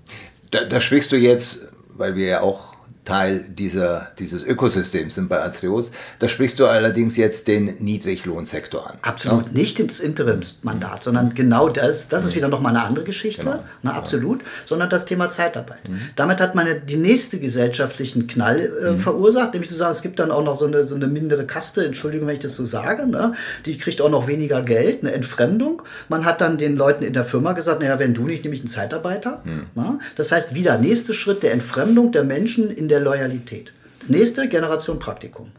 [0.52, 5.42] Da, da sprichst du jetzt, weil wir ja auch Teil dieser, dieses Ökosystems sind bei
[5.42, 5.92] Atreus.
[6.20, 8.98] Da sprichst du allerdings jetzt den Niedriglohnsektor an.
[9.02, 9.54] Absolut, ja?
[9.54, 13.64] nicht ins Interimsmandat, sondern genau das, das ist wieder nochmal eine andere Geschichte, genau.
[13.84, 14.48] na, absolut, ja.
[14.66, 15.88] sondern das Thema Zeitarbeit.
[15.88, 16.02] Mhm.
[16.16, 19.00] Damit hat man die nächste gesellschaftlichen Knall äh, mhm.
[19.00, 21.86] verursacht, nämlich zu sagen, es gibt dann auch noch so eine, so eine mindere Kaste,
[21.86, 23.34] Entschuldigung, wenn ich das so sage, ne?
[23.66, 25.82] die kriegt auch noch weniger Geld, eine Entfremdung.
[26.10, 28.62] Man hat dann den Leuten in der Firma gesagt, naja, wenn du nicht, nehme ich
[28.62, 29.42] einen Zeitarbeiter.
[29.46, 30.00] Mhm.
[30.16, 33.72] Das heißt, wieder nächster Schritt der Entfremdung der Menschen in der Loyalität.
[34.00, 35.52] Das nächste, Generation Praktikum.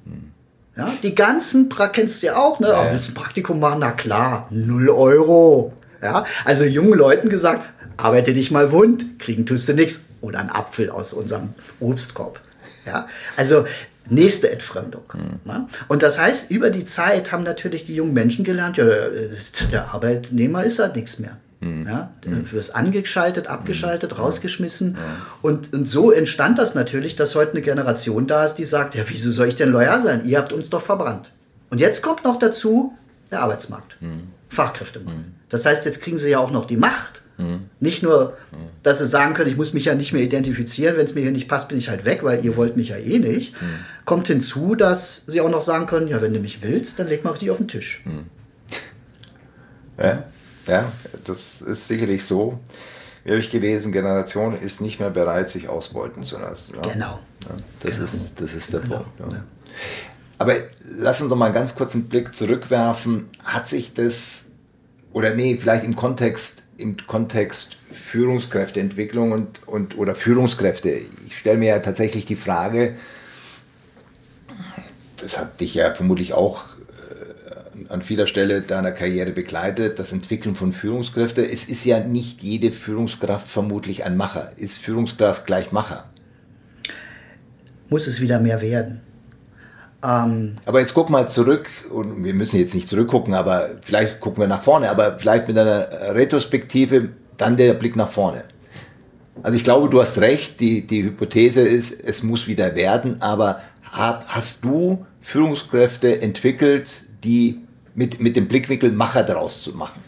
[0.77, 2.69] Ja, die ganzen, kennst du ja auch, ne?
[2.69, 2.83] Ja.
[2.83, 3.81] Oh, willst du ein Praktikum machen?
[3.81, 5.73] Na klar, 0 Euro.
[6.03, 7.63] Ja, also jungen Leuten gesagt,
[7.97, 10.03] arbeite dich mal wund, kriegen tust du nichts.
[10.23, 12.41] Oder ein Apfel aus unserem Obstkorb.
[12.87, 13.65] Ja, also
[14.09, 15.05] nächste Entfremdung.
[15.15, 15.69] Mhm.
[15.89, 18.85] Und das heißt, über die Zeit haben natürlich die jungen Menschen gelernt, ja,
[19.71, 21.37] der Arbeitnehmer ist halt nichts mehr.
[21.61, 21.87] Mhm.
[21.87, 24.23] Ja, du wirst angeschaltet, abgeschaltet, mhm.
[24.23, 24.95] rausgeschmissen.
[24.95, 25.01] Ja.
[25.43, 29.05] Und, und so entstand das natürlich, dass heute eine Generation da ist, die sagt, ja,
[29.07, 30.25] wieso soll ich denn loyal sein?
[30.25, 31.31] Ihr habt uns doch verbrannt.
[31.69, 32.95] Und jetzt kommt noch dazu
[33.31, 33.97] der Arbeitsmarkt.
[34.01, 34.29] Mhm.
[34.49, 35.21] Fachkräftemangel.
[35.21, 35.35] Mhm.
[35.51, 37.61] Das heißt, jetzt kriegen sie ja auch noch die Macht, mhm.
[37.79, 38.39] Nicht nur,
[38.83, 41.31] dass sie sagen können, ich muss mich ja nicht mehr identifizieren, wenn es mir hier
[41.31, 43.61] nicht passt, bin ich halt weg, weil ihr wollt mich ja eh nicht.
[43.61, 43.67] Mhm.
[44.07, 47.23] Kommt hinzu, dass sie auch noch sagen können, ja, wenn du mich willst, dann leg
[47.23, 48.03] mal dich auf den Tisch.
[48.07, 48.27] Mhm.
[50.03, 50.25] Ja,
[50.67, 50.91] ja,
[51.25, 52.59] das ist sicherlich so.
[53.25, 56.77] Wie habe ich gelesen, Generation ist nicht mehr bereit, sich ausbeuten zu lassen.
[56.77, 56.93] Ja?
[56.93, 57.19] Genau.
[57.45, 58.05] Ja, das, genau.
[58.05, 59.05] Ist, das ist der genau.
[59.19, 59.33] Punkt.
[59.33, 59.45] Ja.
[60.39, 60.55] Aber
[60.97, 63.29] lass uns doch mal einen ganz kurzen Blick zurückwerfen.
[63.45, 64.47] Hat sich das,
[65.13, 71.01] oder nee, vielleicht im Kontext, im Kontext Führungskräfteentwicklung und, und, oder Führungskräfte.
[71.27, 72.97] Ich stelle mir ja tatsächlich die Frage,
[75.19, 76.63] das hat dich ja vermutlich auch
[77.89, 81.45] an vieler Stelle deiner Karriere begleitet, das Entwickeln von Führungskräften.
[81.45, 84.53] Es ist ja nicht jede Führungskraft vermutlich ein Macher.
[84.57, 86.05] Ist Führungskraft gleich Macher?
[87.89, 89.01] Muss es wieder mehr werden.
[90.03, 94.43] Ähm, aber jetzt guck mal zurück, und wir müssen jetzt nicht zurückgucken, aber vielleicht gucken
[94.43, 98.45] wir nach vorne, aber vielleicht mit einer Retrospektive, dann der Blick nach vorne.
[99.43, 103.61] Also ich glaube, du hast recht, die, die Hypothese ist, es muss wieder werden, aber
[103.91, 107.61] hast du Führungskräfte entwickelt, die
[108.01, 110.01] mit, mit dem Blickwinkel Macher daraus zu machen?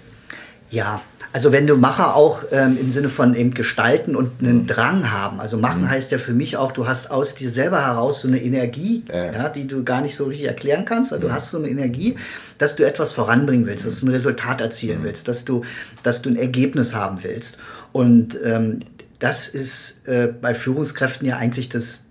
[0.71, 1.03] Ja,
[1.35, 5.41] also wenn du Macher auch ähm, im Sinne von eben gestalten und einen Drang haben.
[5.41, 5.91] Also machen mhm.
[5.91, 9.35] heißt ja für mich auch, du hast aus dir selber heraus so eine Energie, äh.
[9.35, 11.13] ja, die du gar nicht so richtig erklären kannst.
[11.13, 11.29] Also mhm.
[11.29, 12.17] Du hast so eine Energie,
[12.57, 15.05] dass du etwas voranbringen willst, dass du ein Resultat erzielen mhm.
[15.05, 15.63] willst, dass du,
[16.03, 17.59] dass du ein Ergebnis haben willst.
[17.93, 18.81] Und ähm,
[19.19, 22.07] das ist äh, bei Führungskräften ja eigentlich das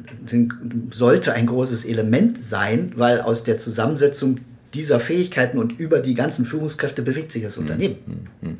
[0.91, 4.39] sollte ein großes Element sein, weil aus der Zusammensetzung
[4.73, 7.57] dieser Fähigkeiten und über die ganzen Führungskräfte bewegt sich das.
[7.57, 8.29] Unternehmen.
[8.41, 8.57] Mhm.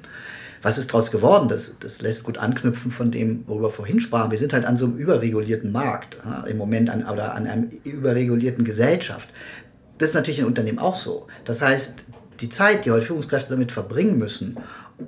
[0.61, 1.49] Was ist daraus geworden?
[1.49, 4.31] Das, das lässt gut anknüpfen von dem, worüber wir vorhin sprachen.
[4.31, 7.65] Wir sind halt an so einem überregulierten Markt ja, im Moment an, oder an einer
[7.83, 9.27] überregulierten Gesellschaft.
[9.97, 11.27] Das ist natürlich in Unternehmen auch so.
[11.45, 12.05] Das heißt,
[12.41, 14.57] die Zeit, die heute Führungskräfte damit verbringen müssen,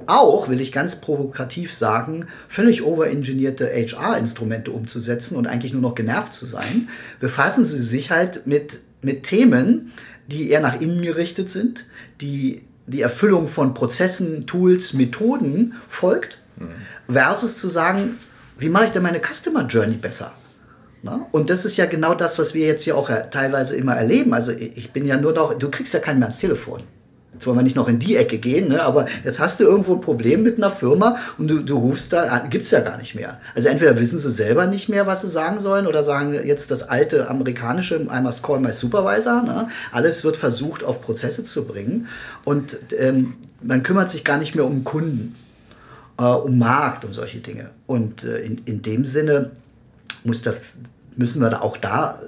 [0.07, 6.33] auch, will ich ganz provokativ sagen, völlig overengineerte HR-Instrumente umzusetzen und eigentlich nur noch genervt
[6.33, 6.89] zu sein,
[7.19, 9.91] befassen sie sich halt mit, mit Themen,
[10.27, 11.85] die eher nach innen gerichtet sind,
[12.21, 17.13] die die Erfüllung von Prozessen, Tools, Methoden folgt, mhm.
[17.13, 18.17] versus zu sagen,
[18.57, 20.33] wie mache ich denn meine Customer Journey besser?
[21.01, 21.27] Na?
[21.31, 24.33] Und das ist ja genau das, was wir jetzt hier auch teilweise immer erleben.
[24.33, 26.81] Also ich bin ja nur noch, du kriegst ja keinen mehr ans Telefon.
[27.33, 28.83] Jetzt wollen wir nicht noch in die Ecke gehen, ne?
[28.83, 32.23] aber jetzt hast du irgendwo ein Problem mit einer Firma und du, du rufst da
[32.25, 33.39] an, gibt es ja gar nicht mehr.
[33.55, 36.89] Also entweder wissen sie selber nicht mehr, was sie sagen sollen oder sagen jetzt das
[36.89, 39.41] alte amerikanische, I must call my supervisor.
[39.41, 39.67] Ne?
[39.91, 42.07] Alles wird versucht auf Prozesse zu bringen
[42.45, 45.35] und ähm, man kümmert sich gar nicht mehr um Kunden,
[46.19, 47.71] äh, um Markt, um solche Dinge.
[47.87, 49.51] Und äh, in, in dem Sinne
[50.23, 50.53] muss da,
[51.15, 52.19] müssen wir da auch da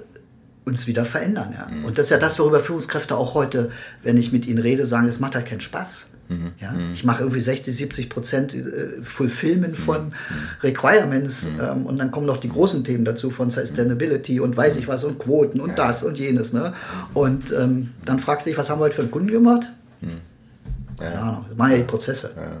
[0.66, 1.54] uns wieder verändern.
[1.56, 1.68] Ja.
[1.72, 1.84] Mhm.
[1.86, 3.70] Und das ist ja das, worüber Führungskräfte auch heute,
[4.02, 6.08] wenn ich mit ihnen rede, sagen, es macht halt keinen Spaß.
[6.28, 6.52] Mhm.
[6.60, 6.92] Ja, mhm.
[6.92, 9.82] ich mache irgendwie 60, 70 Prozent äh, Fulfillment mhm.
[9.82, 10.12] von mhm.
[10.62, 11.60] Requirements mhm.
[11.60, 15.04] ähm, und dann kommen noch die großen Themen dazu von Sustainability und weiß ich was
[15.04, 15.76] und Quoten und ja.
[15.76, 16.52] das und jenes.
[16.52, 16.74] Ne?
[17.14, 19.72] Und ähm, dann fragst du dich, was haben wir heute für einen Kunden gemacht?
[20.00, 20.08] Ja.
[20.98, 22.32] Keine Ahnung, das machen ja die Prozesse.
[22.36, 22.56] Ja.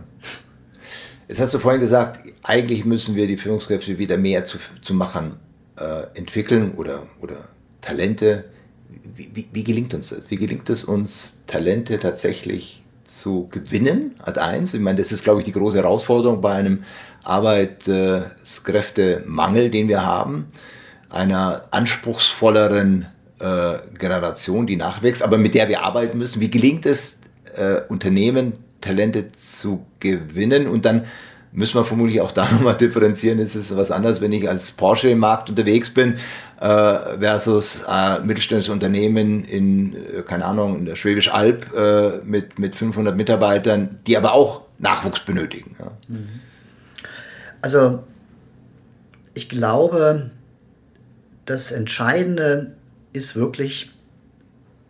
[1.26, 5.32] Jetzt hast du vorhin gesagt, eigentlich müssen wir die Führungskräfte wieder mehr zu, zu machen
[5.76, 7.48] äh, entwickeln oder, oder
[7.80, 8.44] Talente,
[9.14, 10.22] wie, wie, wie, gelingt uns das?
[10.28, 14.14] Wie gelingt es uns, Talente tatsächlich zu gewinnen?
[14.18, 16.84] Ad eins, ich meine, das ist, glaube ich, die große Herausforderung bei einem
[17.24, 20.46] Arbeitskräftemangel, den wir haben,
[21.10, 23.06] einer anspruchsvolleren
[23.38, 26.40] äh, Generation, die nachwächst, aber mit der wir arbeiten müssen.
[26.40, 27.20] Wie gelingt es,
[27.56, 31.06] äh, Unternehmen Talente zu gewinnen und dann
[31.56, 33.40] müssen wir vermutlich auch da nochmal differenzieren.
[33.40, 36.18] Es ist was anderes, wenn ich als Porsche im Markt unterwegs bin
[36.60, 42.58] äh, versus äh, mittelständisches Unternehmen in, äh, keine Ahnung, in der Schwäbisch Alb äh, mit,
[42.58, 45.74] mit 500 Mitarbeitern, die aber auch Nachwuchs benötigen.
[45.80, 45.90] Ja.
[46.08, 46.28] Mhm.
[47.62, 48.04] Also
[49.32, 50.30] ich glaube,
[51.46, 52.76] das Entscheidende
[53.12, 53.92] ist wirklich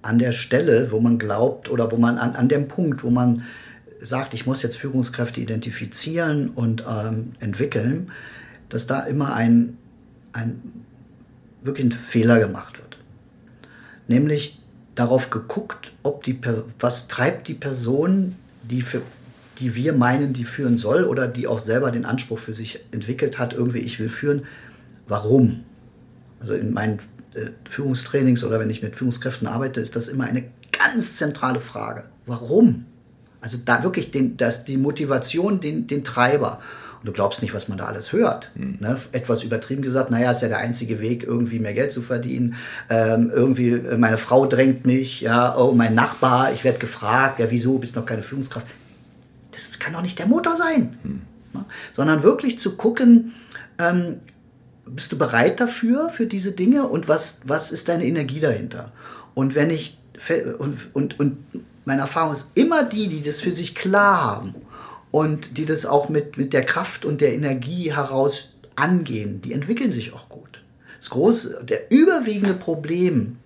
[0.03, 3.45] an der Stelle, wo man glaubt oder wo man an, an dem Punkt, wo man
[4.07, 8.11] sagt, ich muss jetzt Führungskräfte identifizieren und ähm, entwickeln,
[8.69, 9.77] dass da immer ein,
[10.33, 10.61] ein
[11.63, 12.99] wirklich ein Fehler gemacht wird.
[14.09, 14.61] Nämlich
[14.95, 16.39] darauf geguckt, ob die,
[16.79, 19.03] was treibt die Person, die, für,
[19.59, 23.39] die wir meinen, die führen soll oder die auch selber den Anspruch für sich entwickelt
[23.39, 24.45] hat, irgendwie ich will führen,
[25.07, 25.65] warum?
[26.41, 27.01] Also in meinen
[27.35, 32.05] äh, Führungstrainings oder wenn ich mit Führungskräften arbeite, ist das immer eine ganz zentrale Frage.
[32.27, 32.87] Warum?
[33.47, 36.59] Also da wirklich den, das, die Motivation, den, den Treiber.
[36.99, 38.51] Und du glaubst nicht, was man da alles hört.
[38.57, 38.79] Mhm.
[38.81, 38.99] Ne?
[39.13, 42.57] Etwas übertrieben gesagt, naja, ist ja der einzige Weg, irgendwie mehr Geld zu verdienen.
[42.91, 47.47] Ähm, irgendwie, äh, meine Frau drängt mich, ja, oh, mein Nachbar, ich werde gefragt, ja,
[47.49, 48.67] wieso, bist noch keine Führungskraft.
[49.53, 50.99] Das kann doch nicht der Motor sein.
[51.05, 51.23] Mhm.
[51.55, 51.65] Ne?
[51.93, 53.33] Sondern wirklich zu gucken,
[53.79, 54.17] ähm,
[54.87, 58.91] bist du bereit dafür, für diese Dinge und was, was ist deine Energie dahinter?
[59.35, 59.99] Und wenn ich,
[60.59, 61.37] und, und, und
[61.87, 64.55] meine Erfahrung ist immer die, die das für sich klar haben
[65.13, 69.93] und die das auch mit, mit der Kraft und der Energie heraus angehen, die entwickeln
[69.93, 70.63] sich auch gut.
[70.99, 73.37] Das große, der überwiegende Problem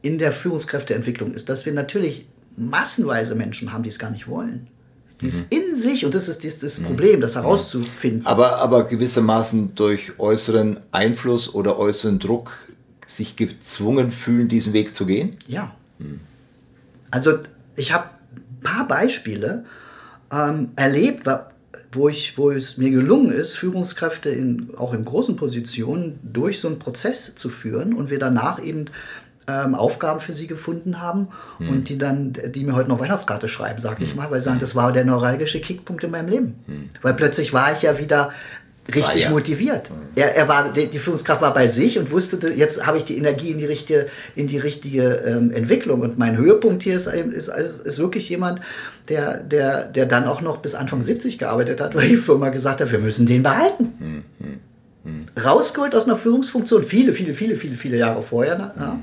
[0.00, 2.26] in der Führungskräfteentwicklung ist, dass wir natürlich
[2.56, 4.68] massenweise Menschen haben, die es gar nicht wollen.
[5.20, 5.58] Die es mhm.
[5.58, 6.84] in sich, und das ist das, das mhm.
[6.84, 8.26] Problem, das herauszufinden.
[8.26, 12.52] Aber, aber gewissermaßen durch äußeren Einfluss oder äußeren Druck
[13.06, 15.36] sich gezwungen fühlen, diesen Weg zu gehen?
[15.48, 15.74] Ja.
[15.98, 16.20] Mhm.
[17.10, 17.38] Also
[17.76, 19.64] ich habe ein paar Beispiele
[20.32, 21.28] ähm, erlebt,
[21.92, 26.68] wo, ich, wo es mir gelungen ist, Führungskräfte in, auch in großen Positionen durch so
[26.68, 28.86] einen Prozess zu führen und wir danach eben
[29.48, 31.68] ähm, Aufgaben für sie gefunden haben hm.
[31.68, 34.16] und die dann, die mir heute noch Weihnachtskarte schreiben, sage ich hm.
[34.16, 36.54] mal, weil sie sagen, das war der neuralgische Kickpunkt in meinem Leben.
[36.66, 36.90] Hm.
[37.02, 38.32] Weil plötzlich war ich ja wieder
[38.94, 39.30] richtig ja.
[39.30, 39.90] motiviert.
[40.14, 43.16] Er, er war, die, die, Führungskraft war bei sich und wusste, jetzt habe ich die
[43.16, 46.00] Energie in die richtige, in die richtige ähm, Entwicklung.
[46.00, 48.60] Und mein Höhepunkt hier ist, ist, ist wirklich jemand,
[49.08, 52.80] der, der, der dann auch noch bis Anfang 70 gearbeitet hat, weil die Firma gesagt
[52.80, 53.94] hat, wir müssen den behalten.
[53.98, 54.60] Hm, hm
[55.42, 59.00] rausgeholt aus einer Führungsfunktion, viele, viele, viele, viele, viele Jahre vorher, ne, ja,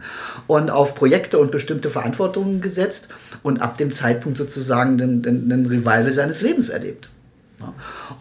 [0.48, 3.10] und auf Projekte und bestimmte Verantwortungen gesetzt
[3.42, 7.10] und ab dem Zeitpunkt sozusagen den, den, den Revival seines Lebens erlebt.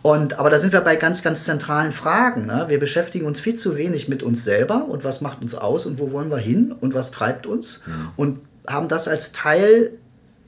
[0.03, 2.47] Und, aber da sind wir bei ganz, ganz zentralen Fragen.
[2.47, 2.67] Ne?
[2.69, 5.99] Wir beschäftigen uns viel zu wenig mit uns selber und was macht uns aus und
[5.99, 8.09] wo wollen wir hin und was treibt uns mhm.
[8.17, 9.93] und haben das als Teil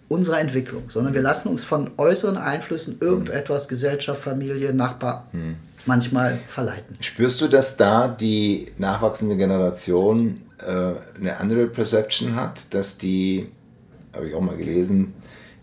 [0.09, 6.41] unserer Entwicklung, sondern wir lassen uns von äußeren Einflüssen irgendetwas, Gesellschaft, Familie, Nachbar, mhm manchmal
[6.47, 6.97] verleiten.
[7.01, 13.49] Spürst du, dass da die nachwachsende Generation äh, eine andere Perception hat, dass die,
[14.13, 15.15] habe ich auch mal gelesen,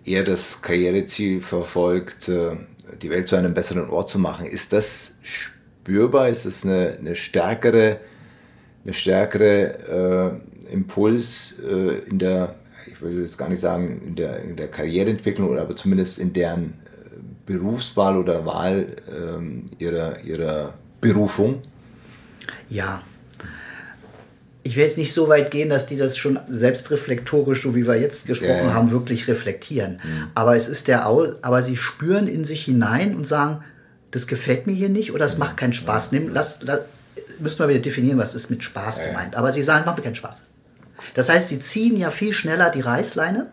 [0.04, 2.56] eher das Karriereziel verfolgt, äh,
[3.02, 4.46] die Welt zu einem besseren Ort zu machen?
[4.46, 6.30] Ist das spürbar?
[6.30, 8.00] Ist das eine, eine stärkere,
[8.84, 12.56] eine stärkere äh, Impuls äh, in der,
[12.88, 16.34] ich würde jetzt gar nicht sagen, in der, in der Karriereentwicklung, oder aber zumindest in
[16.34, 16.74] deren
[17.46, 21.62] Berufswahl oder Wahl ähm, ihrer, ihrer Berufung?
[22.70, 23.04] Ja.
[24.63, 28.00] Ich will jetzt nicht so weit gehen, dass die das schon selbstreflektorisch, so wie wir
[28.00, 30.00] jetzt gesprochen ja, haben, wirklich reflektieren.
[30.04, 30.28] Mhm.
[30.36, 33.63] Aber es ist der Au aber sie spüren in sich hinein und sagen,
[34.12, 36.12] das gefällt mir hier nicht oder es macht keinen Spaß.
[36.12, 36.82] Nimm, lass, lass,
[37.39, 39.36] müssen wir wieder definieren, was ist mit Spaß ja, gemeint.
[39.36, 40.43] Aber sie sagen, macht mir keinen Spaß.
[41.15, 43.47] Das heißt, sie ziehen ja viel schneller die Reißleine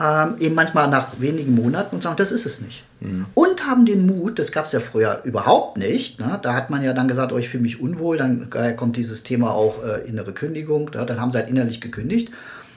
[0.00, 2.84] ähm, eben manchmal nach wenigen Monaten und sagen, das ist es nicht.
[3.00, 3.26] Mhm.
[3.34, 6.38] Und haben den Mut, das gab es ja früher überhaupt nicht, ne?
[6.42, 9.52] da hat man ja dann gesagt, oh, ich fühle mich unwohl, dann kommt dieses Thema
[9.52, 11.04] auch äh, innere Kündigung, ne?
[11.06, 12.30] dann haben sie halt innerlich gekündigt.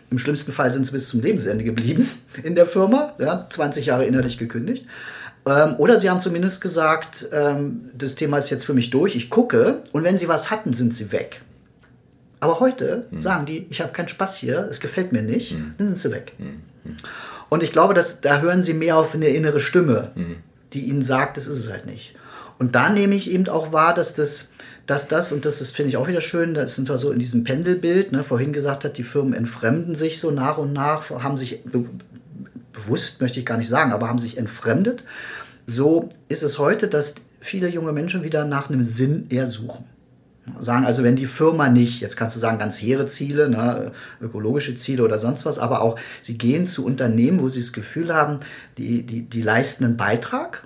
[0.09, 2.09] Im schlimmsten Fall sind sie bis zum Lebensende geblieben
[2.43, 3.47] in der Firma, ja?
[3.47, 4.85] 20 Jahre innerlich gekündigt.
[5.45, 9.29] Ähm, oder sie haben zumindest gesagt, ähm, das Thema ist jetzt für mich durch, ich
[9.29, 11.41] gucke und wenn sie was hatten, sind sie weg.
[12.39, 13.21] Aber heute mhm.
[13.21, 15.73] sagen die, ich habe keinen Spaß hier, es gefällt mir nicht, mhm.
[15.77, 16.33] dann sind sie weg.
[16.37, 16.61] Mhm.
[17.49, 20.37] Und ich glaube, dass da hören sie mehr auf eine innere Stimme, mhm.
[20.77, 22.15] Die ihnen sagt, das ist es halt nicht.
[22.59, 24.49] Und da nehme ich eben auch wahr, dass das,
[24.85, 27.43] dass das, und das finde ich auch wieder schön, da sind wir so in diesem
[27.43, 31.63] Pendelbild, ne, vorhin gesagt hat, die Firmen entfremden sich so nach und nach, haben sich
[31.63, 31.85] be
[32.73, 35.03] bewusst, möchte ich gar nicht sagen, aber haben sich entfremdet.
[35.65, 39.83] So ist es heute, dass viele junge Menschen wieder nach einem Sinn eher suchen.
[40.59, 44.75] Sagen also, wenn die Firma nicht, jetzt kannst du sagen, ganz hehre Ziele, ne, ökologische
[44.75, 48.39] Ziele oder sonst was, aber auch sie gehen zu Unternehmen, wo sie das Gefühl haben,
[48.77, 50.63] die, die, die leisten einen Beitrag,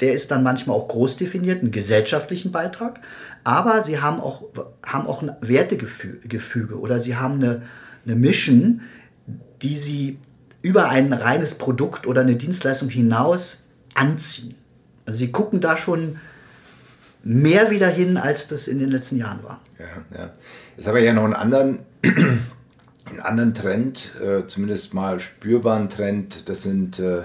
[0.00, 3.00] der ist dann manchmal auch groß definiert, einen gesellschaftlichen Beitrag,
[3.44, 4.44] aber sie haben auch,
[4.84, 7.62] haben auch ein Wertegefüge oder sie haben eine,
[8.04, 8.82] eine Mission,
[9.62, 10.18] die sie
[10.60, 14.54] über ein reines Produkt oder eine Dienstleistung hinaus anziehen.
[15.06, 16.16] Also sie gucken da schon
[17.24, 19.60] mehr wieder hin, als das in den letzten Jahren war.
[19.78, 20.30] Ja, ja.
[20.76, 26.48] Jetzt haben wir ja noch einen anderen, einen anderen Trend, äh, zumindest mal spürbaren Trend.
[26.48, 27.22] Das sind äh,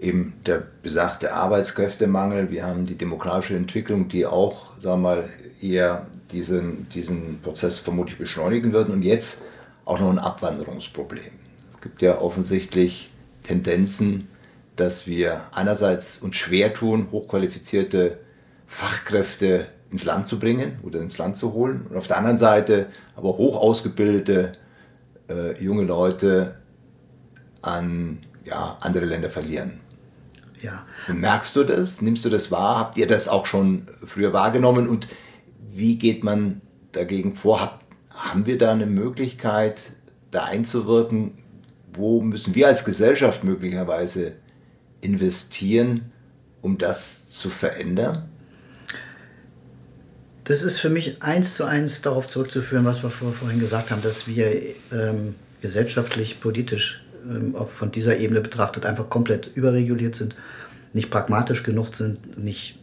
[0.00, 2.50] eben der besagte Arbeitskräftemangel.
[2.50, 5.28] Wir haben die demografische Entwicklung, die auch, sagen wir mal,
[5.62, 8.90] eher diesen, diesen Prozess vermutlich beschleunigen wird.
[8.90, 9.42] Und jetzt
[9.86, 11.24] auch noch ein Abwanderungsproblem.
[11.70, 13.10] Es gibt ja offensichtlich
[13.42, 14.28] Tendenzen,
[14.76, 18.18] dass wir einerseits uns schwer tun, hochqualifizierte
[18.66, 21.86] Fachkräfte ins Land zu bringen oder ins Land zu holen.
[21.88, 24.52] Und auf der anderen Seite aber hoch ausgebildete
[25.28, 26.56] äh, junge Leute
[27.62, 29.80] an ja, andere Länder verlieren.
[30.62, 30.86] Ja.
[31.12, 32.00] Merkst du das?
[32.02, 32.78] Nimmst du das wahr?
[32.78, 34.88] Habt ihr das auch schon früher wahrgenommen?
[34.88, 35.08] Und
[35.70, 36.60] wie geht man
[36.92, 37.60] dagegen vor?
[37.60, 39.92] Hab, haben wir da eine Möglichkeit,
[40.30, 41.32] da einzuwirken?
[41.92, 44.32] Wo müssen wir als Gesellschaft möglicherweise
[45.00, 46.12] investieren,
[46.62, 48.30] um das zu verändern?
[50.44, 54.26] Das ist für mich eins zu eins darauf zurückzuführen, was wir vorhin gesagt haben, dass
[54.26, 60.36] wir ähm, gesellschaftlich, politisch ähm, auch von dieser Ebene betrachtet einfach komplett überreguliert sind,
[60.92, 62.78] nicht pragmatisch genug sind, nicht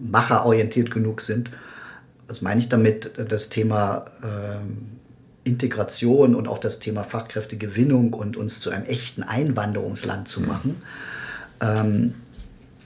[0.00, 1.50] macherorientiert genug sind.
[2.26, 3.12] Was meine ich damit?
[3.30, 4.88] Das Thema ähm,
[5.44, 10.82] Integration und auch das Thema Fachkräftegewinnung und uns zu einem echten Einwanderungsland zu machen.
[11.60, 12.14] Ähm,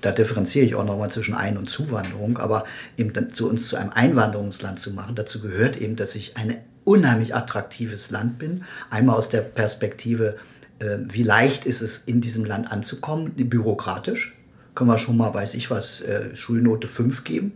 [0.06, 2.64] da differenziere ich auch nochmal zwischen Ein- und Zuwanderung, aber
[2.96, 7.34] eben zu uns zu einem Einwanderungsland zu machen, dazu gehört eben, dass ich ein unheimlich
[7.34, 8.62] attraktives Land bin.
[8.88, 10.36] Einmal aus der Perspektive,
[10.78, 14.36] äh, wie leicht ist es, in diesem Land anzukommen, bürokratisch.
[14.76, 17.54] Können wir schon mal, weiß ich was, äh, Schulnote 5 geben.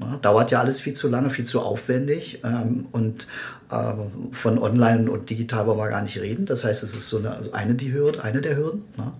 [0.00, 2.40] Na, dauert ja alles viel zu lange, viel zu aufwendig.
[2.42, 3.28] Ähm, und
[3.70, 3.92] äh,
[4.32, 6.46] von online und digital wollen wir gar nicht reden.
[6.46, 8.82] Das heißt, es ist so eine, also eine, die Hürde, eine der Hürden.
[8.96, 9.12] Na.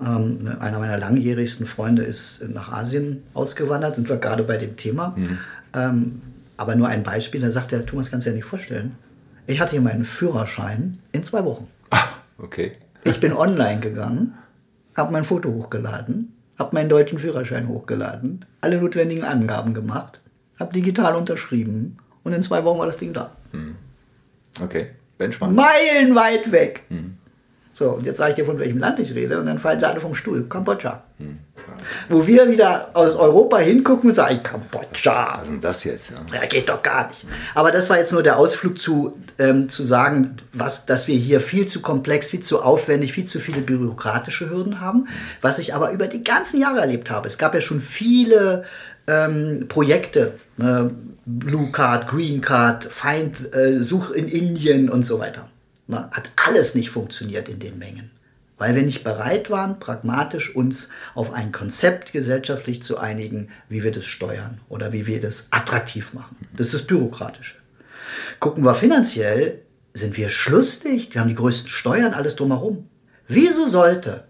[0.00, 4.76] Ähm, ne, einer meiner langjährigsten Freunde ist nach Asien ausgewandert, sind wir gerade bei dem
[4.76, 5.14] Thema.
[5.16, 5.38] Mhm.
[5.74, 6.22] Ähm,
[6.56, 8.96] aber nur ein Beispiel, da sagt er, Thomas, kannst du dir nicht vorstellen.
[9.46, 11.68] Ich hatte hier meinen Führerschein in zwei Wochen.
[11.90, 12.04] Ah,
[12.38, 12.72] okay.
[13.04, 14.34] Ich bin online gegangen,
[14.96, 20.20] habe mein Foto hochgeladen, habe meinen deutschen Führerschein hochgeladen, alle notwendigen Angaben gemacht,
[20.58, 23.30] habe digital unterschrieben und in zwei Wochen war das Ding da.
[23.52, 23.76] Mhm.
[24.60, 24.88] Okay,
[25.18, 25.52] Benchmark.
[25.52, 26.82] Meilenweit weg.
[26.88, 27.18] Mhm.
[27.76, 29.86] So, und jetzt sage ich dir, von welchem Land ich rede, und dann fallen sie
[29.86, 30.44] alle vom Stuhl.
[30.48, 31.02] Kambodscha.
[31.18, 31.40] Hm.
[32.08, 35.34] Wo wir wieder aus Europa hingucken und sagen, Kambodscha.
[35.34, 36.10] Was ist denn das jetzt?
[36.10, 36.40] Ja.
[36.40, 37.26] ja, geht doch gar nicht.
[37.54, 41.42] Aber das war jetzt nur der Ausflug zu, ähm, zu sagen, was, dass wir hier
[41.42, 45.06] viel zu komplex, viel zu aufwendig, viel zu viele bürokratische Hürden haben.
[45.42, 47.28] Was ich aber über die ganzen Jahre erlebt habe.
[47.28, 48.64] Es gab ja schon viele
[49.06, 50.84] ähm, Projekte, äh,
[51.26, 55.50] Blue Card, Green Card, Feind, äh, Such in Indien und so weiter.
[55.86, 58.10] Na, hat alles nicht funktioniert in den Mengen.
[58.58, 63.92] Weil wir nicht bereit waren, pragmatisch uns auf ein Konzept gesellschaftlich zu einigen, wie wir
[63.92, 66.36] das steuern oder wie wir das attraktiv machen.
[66.56, 67.56] Das ist das Bürokratische.
[68.40, 69.62] Gucken wir finanziell,
[69.92, 72.88] sind wir schlussdicht, wir haben die größten Steuern, alles drumherum.
[73.28, 74.24] Wieso sollte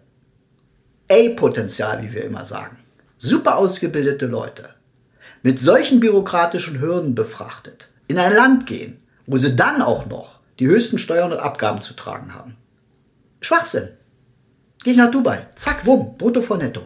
[1.08, 2.78] A-Potenzial, wie wir immer sagen,
[3.18, 4.70] super ausgebildete Leute,
[5.42, 10.66] mit solchen bürokratischen Hürden befrachtet, in ein Land gehen, wo sie dann auch noch die
[10.66, 12.56] höchsten Steuern und Abgaben zu tragen haben.
[13.40, 13.88] Schwachsinn.
[14.82, 15.46] Gehe ich nach Dubai.
[15.54, 16.82] Zack, wumm, brutto vor netto.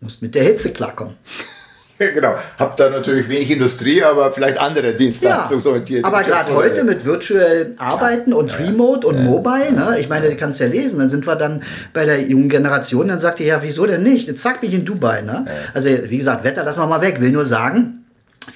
[0.00, 1.16] Muss mit der Hitze klarkommen.
[1.98, 2.36] genau.
[2.58, 6.02] Hab da natürlich wenig Industrie, aber vielleicht andere Dienstleistungsorientierte.
[6.02, 9.98] Ja, aber gerade heute mit virtuell Arbeiten und ja, Remote und Mobile, ne?
[9.98, 11.62] ich meine, du kannst ja lesen, dann sind wir dann
[11.92, 14.28] bei der jungen Generation, dann sagt ihr, ja, wieso denn nicht?
[14.28, 15.22] Jetzt zack, bin ich in Dubai.
[15.22, 15.46] Ne?
[15.74, 17.20] Also, wie gesagt, Wetter lassen wir mal weg.
[17.20, 17.97] Will nur sagen,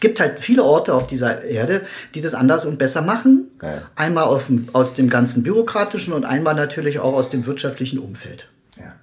[0.02, 1.82] gibt halt viele Orte auf dieser Erde,
[2.14, 3.48] die das anders und besser machen.
[3.62, 3.82] Ja.
[3.94, 8.48] Einmal auf, aus dem ganzen bürokratischen und einmal natürlich auch aus dem wirtschaftlichen Umfeld.
[8.76, 8.96] Ja.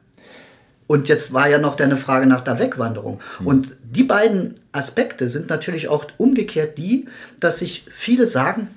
[0.86, 3.22] Und jetzt war ja noch deine Frage nach der Wegwanderung.
[3.38, 3.48] Hm.
[3.48, 7.08] Und die beiden Aspekte sind natürlich auch umgekehrt die,
[7.40, 8.68] dass sich viele sagen,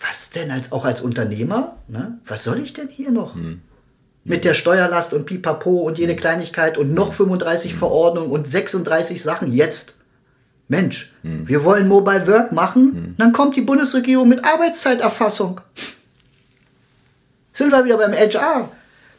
[0.00, 1.76] was denn als, auch als Unternehmer?
[1.88, 2.18] Ne?
[2.26, 3.34] Was soll ich denn hier noch?
[3.34, 3.60] Hm.
[4.24, 6.20] Mit der Steuerlast und Pipapo und jede hm.
[6.20, 7.78] Kleinigkeit und noch 35 hm.
[7.78, 9.95] Verordnungen und 36 Sachen jetzt.
[10.68, 11.48] Mensch, hm.
[11.48, 13.14] wir wollen Mobile Work machen, hm.
[13.18, 15.60] dann kommt die Bundesregierung mit Arbeitszeiterfassung.
[17.52, 18.68] Sind wir wieder beim HR.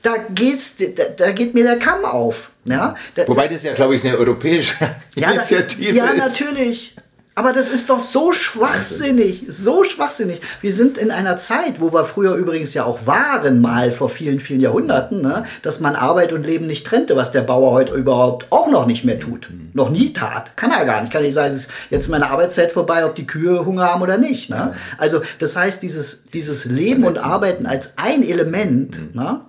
[0.04, 2.52] Da, geht's, da, da geht mir der Kamm auf.
[2.66, 2.96] Ja?
[3.16, 4.76] Da, Wobei das ja, glaube ich, eine europäische
[5.16, 6.18] ja, Initiative ja, ist.
[6.18, 6.96] Ja, natürlich.
[7.38, 10.42] Aber das ist doch so schwachsinnig, so schwachsinnig.
[10.60, 14.40] Wir sind in einer Zeit, wo wir früher übrigens ja auch waren, mal vor vielen,
[14.40, 18.48] vielen Jahrhunderten, ne, dass man Arbeit und Leben nicht trennte, was der Bauer heute überhaupt
[18.50, 19.52] auch noch nicht mehr tut.
[19.52, 19.70] Mhm.
[19.74, 20.58] Noch nie tat.
[20.58, 21.14] Kann er gar nicht.
[21.14, 24.18] Kann nicht sagen, es ist jetzt meine Arbeitszeit vorbei, ob die Kühe Hunger haben oder
[24.18, 24.50] nicht.
[24.50, 24.72] Ne?
[24.98, 29.22] Also das heißt, dieses, dieses Leben und Arbeiten als ein Element, mhm.
[29.22, 29.42] ne,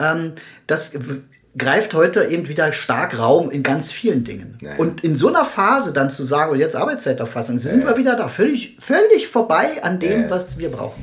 [0.00, 0.32] ähm,
[0.66, 0.94] das
[1.56, 4.58] greift heute eben wieder stark Raum in ganz vielen Dingen.
[4.60, 4.76] Ja.
[4.76, 7.88] Und in so einer Phase dann zu sagen, und jetzt Arbeitszeiterfassung, sind ja.
[7.88, 10.30] wir wieder da, völlig, völlig vorbei an dem, ja.
[10.30, 11.02] was wir brauchen.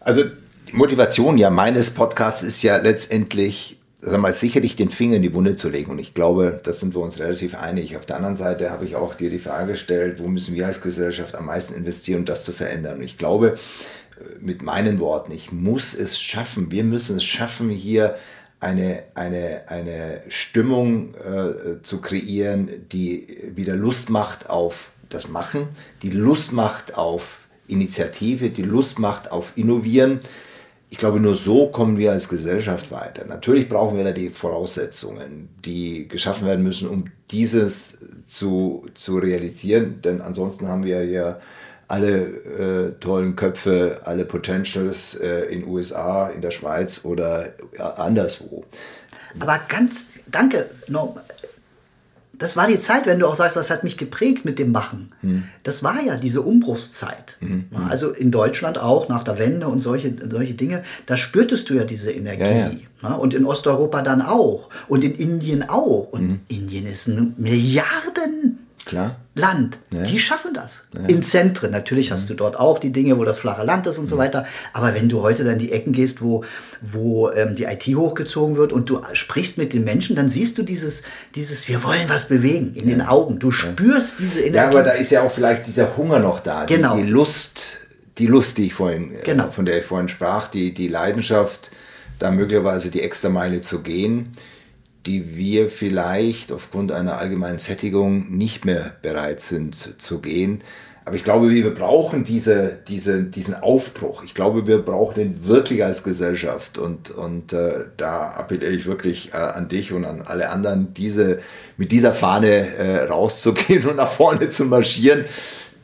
[0.00, 0.24] Also
[0.68, 5.32] die Motivation ja meines Podcasts ist ja letztendlich, sag mal, sicherlich den Finger in die
[5.32, 5.90] Wunde zu legen.
[5.90, 7.96] Und ich glaube, da sind wir uns relativ einig.
[7.96, 10.82] Auf der anderen Seite habe ich auch dir die Frage gestellt, wo müssen wir als
[10.82, 12.98] Gesellschaft am meisten investieren, um das zu verändern.
[12.98, 13.58] Und ich glaube,
[14.40, 18.16] mit meinen Worten, ich muss es schaffen, wir müssen es schaffen, hier
[18.60, 25.68] eine, eine, eine Stimmung äh, zu kreieren, die wieder Lust macht auf das Machen,
[26.02, 30.20] die Lust macht auf Initiative, die Lust macht auf Innovieren.
[30.90, 33.26] Ich glaube, nur so kommen wir als Gesellschaft weiter.
[33.26, 40.00] Natürlich brauchen wir da die Voraussetzungen, die geschaffen werden müssen, um dieses zu, zu realisieren,
[40.02, 41.38] denn ansonsten haben wir ja
[41.88, 48.64] alle äh, tollen Köpfe, alle Potentials äh, in USA, in der Schweiz oder äh, anderswo.
[49.40, 51.16] Aber ganz, danke, no,
[52.38, 55.12] das war die Zeit, wenn du auch sagst, was hat mich geprägt mit dem Machen.
[55.22, 55.44] Hm.
[55.64, 57.36] Das war ja diese Umbruchszeit.
[57.40, 57.66] Hm.
[57.88, 61.84] Also in Deutschland auch nach der Wende und solche, solche Dinge, da spürtest du ja
[61.84, 62.42] diese Energie.
[62.42, 62.70] Ja,
[63.02, 63.14] ja.
[63.14, 64.70] Und in Osteuropa dann auch.
[64.86, 66.08] Und in Indien auch.
[66.08, 66.40] Und hm.
[66.48, 69.16] Indien ist ein Milliarden Klar.
[69.34, 69.78] Land.
[69.92, 70.02] Ja.
[70.02, 70.84] Die schaffen das.
[70.94, 71.06] Ja.
[71.08, 71.70] In Zentren.
[71.70, 74.46] Natürlich hast du dort auch die Dinge, wo das flache Land ist und so weiter.
[74.72, 76.42] Aber wenn du heute dann in die Ecken gehst, wo,
[76.80, 80.62] wo ähm, die IT hochgezogen wird und du sprichst mit den Menschen, dann siehst du
[80.62, 81.02] dieses,
[81.34, 83.38] dieses wir wollen was bewegen in den Augen.
[83.38, 84.56] Du spürst diese Energie.
[84.56, 86.64] Ja, aber da ist ja auch vielleicht dieser Hunger noch da.
[86.64, 86.96] Genau.
[86.96, 87.80] Die, die Lust,
[88.16, 89.48] die Lust, die ich vorhin, äh, genau.
[89.48, 91.70] äh, von der ich vorhin sprach, die, die Leidenschaft,
[92.18, 94.32] da möglicherweise die extra Meile zu gehen
[95.06, 100.62] die wir vielleicht aufgrund einer allgemeinen Sättigung nicht mehr bereit sind zu gehen.
[101.08, 104.22] Aber ich glaube, wir brauchen diese, diese, diesen Aufbruch.
[104.24, 106.76] Ich glaube, wir brauchen den wirklich als Gesellschaft.
[106.76, 111.38] Und, und äh, da appelliere ich wirklich äh, an dich und an alle anderen, diese,
[111.78, 115.24] mit dieser Fahne äh, rauszugehen und nach vorne zu marschieren.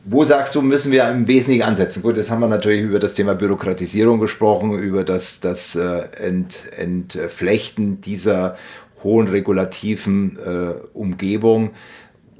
[0.07, 2.03] Wo sagst du, müssen wir im Wesentlichen ansetzen?
[2.03, 6.71] Gut, jetzt haben wir natürlich über das Thema Bürokratisierung gesprochen, über das, das äh, Ent,
[6.77, 8.57] Entflechten dieser
[9.05, 11.71] hohen regulativen äh, Umgebung.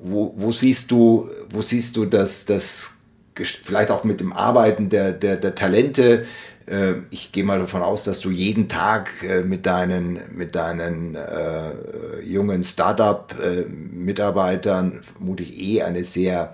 [0.03, 2.95] Wo, wo, siehst du, wo siehst du das, das
[3.35, 6.25] vielleicht auch mit dem Arbeiten der, der, der Talente?
[6.65, 11.15] Äh, ich gehe mal davon aus, dass du jeden Tag äh, mit deinen, mit deinen
[11.15, 11.71] äh,
[12.23, 16.53] jungen Startup-Mitarbeitern äh, vermutlich eh eine sehr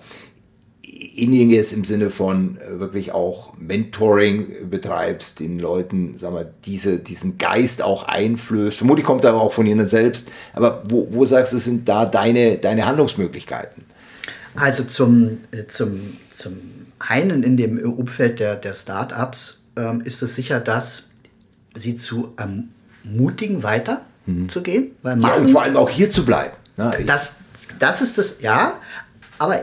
[1.02, 7.38] inniges im Sinne von äh, wirklich auch Mentoring betreibst, den Leuten, sag mal, diese, diesen
[7.38, 8.78] Geist auch einflößt.
[8.78, 10.28] Vermutlich kommt er aber auch von ihnen selbst.
[10.54, 13.84] Aber wo, wo sagst du, sind da deine, deine Handlungsmöglichkeiten?
[14.54, 16.58] Also zum, äh, zum, zum
[16.98, 21.10] einen in dem Umfeld der, der Startups ähm, ist es sicher, dass
[21.74, 24.48] sie zu ermutigen, weiter mhm.
[24.48, 24.92] zu gehen.
[25.02, 26.54] Weil ja, und vor allem auch hier zu bleiben.
[26.76, 26.92] Ne?
[27.06, 27.34] Das,
[27.78, 28.78] das ist das, ja,
[29.38, 29.58] aber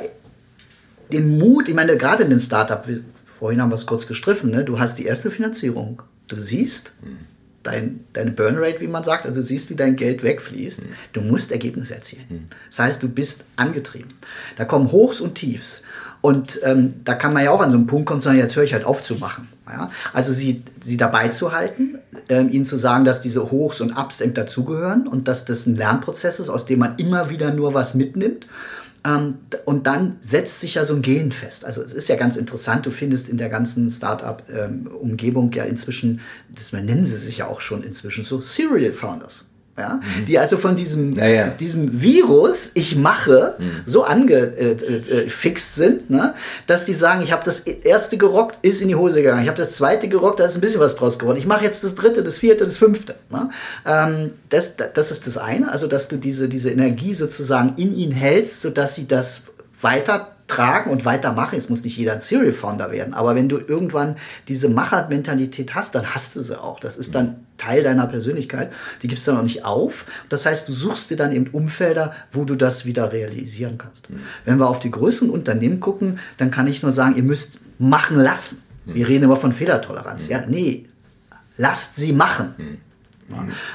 [1.11, 2.85] den Mut, ich meine, gerade in den Startup,
[3.25, 4.63] vorhin haben wir es kurz gestriffen, ne?
[4.63, 6.01] du hast die erste Finanzierung.
[6.27, 7.17] Du siehst mhm.
[7.63, 10.83] dein, deine Burnrate, wie man sagt, also du siehst, wie dein Geld wegfließt.
[10.83, 10.89] Mhm.
[11.13, 12.25] Du musst Ergebnisse erzielen.
[12.29, 12.45] Mhm.
[12.67, 14.13] Das heißt, du bist angetrieben.
[14.57, 15.81] Da kommen Hochs und Tiefs.
[16.21, 18.63] Und ähm, da kann man ja auch an so einen Punkt kommen, sondern jetzt höre
[18.63, 19.47] ich halt auf zu machen.
[19.67, 19.89] Ja?
[20.11, 21.97] Also sie, sie dabei zu halten,
[22.27, 25.77] ähm, ihnen zu sagen, dass diese Hochs und Ups eben dazugehören und dass das ein
[25.77, 28.47] Lernprozess ist, aus dem man immer wieder nur was mitnimmt
[29.65, 31.65] und dann setzt sich ja so ein Gen fest.
[31.65, 36.21] Also es ist ja ganz interessant, du findest in der ganzen Startup-Umgebung ähm, ja inzwischen,
[36.53, 39.48] das nennen sie sich ja auch schon inzwischen so Serial Founders
[39.79, 40.25] ja, mhm.
[40.25, 41.47] die also von diesem, ja, ja.
[41.47, 43.71] diesem Virus, ich mache, mhm.
[43.85, 46.33] so angefixt äh, äh, sind, ne,
[46.67, 49.57] dass die sagen, ich habe das erste gerockt, ist in die Hose gegangen, ich habe
[49.57, 52.23] das zweite gerockt, da ist ein bisschen was draus geworden, ich mache jetzt das dritte,
[52.23, 53.15] das vierte, das fünfte.
[53.29, 53.49] Ne?
[53.85, 58.11] Ähm, das, das ist das eine, also dass du diese, diese Energie sozusagen in ihnen
[58.11, 59.43] hältst, sodass sie das
[59.81, 61.55] weiter tragen und weitermachen.
[61.55, 64.17] Jetzt muss nicht jeder ein Serial Founder werden, aber wenn du irgendwann
[64.47, 66.79] diese Machermentalität hast, dann hast du sie auch.
[66.79, 68.71] Das ist dann Teil deiner Persönlichkeit.
[69.03, 70.05] Die gibst du noch nicht auf.
[70.29, 74.09] Das heißt, du suchst dir dann eben Umfelder, wo du das wieder realisieren kannst.
[74.09, 74.21] Mhm.
[74.45, 78.17] Wenn wir auf die größeren Unternehmen gucken, dann kann ich nur sagen, ihr müsst machen
[78.17, 78.63] lassen.
[78.85, 78.95] Mhm.
[78.95, 80.25] Wir reden immer von Fehlertoleranz.
[80.25, 80.31] Mhm.
[80.31, 80.85] Ja, nee,
[81.57, 82.55] lasst sie machen.
[82.57, 82.77] Mhm.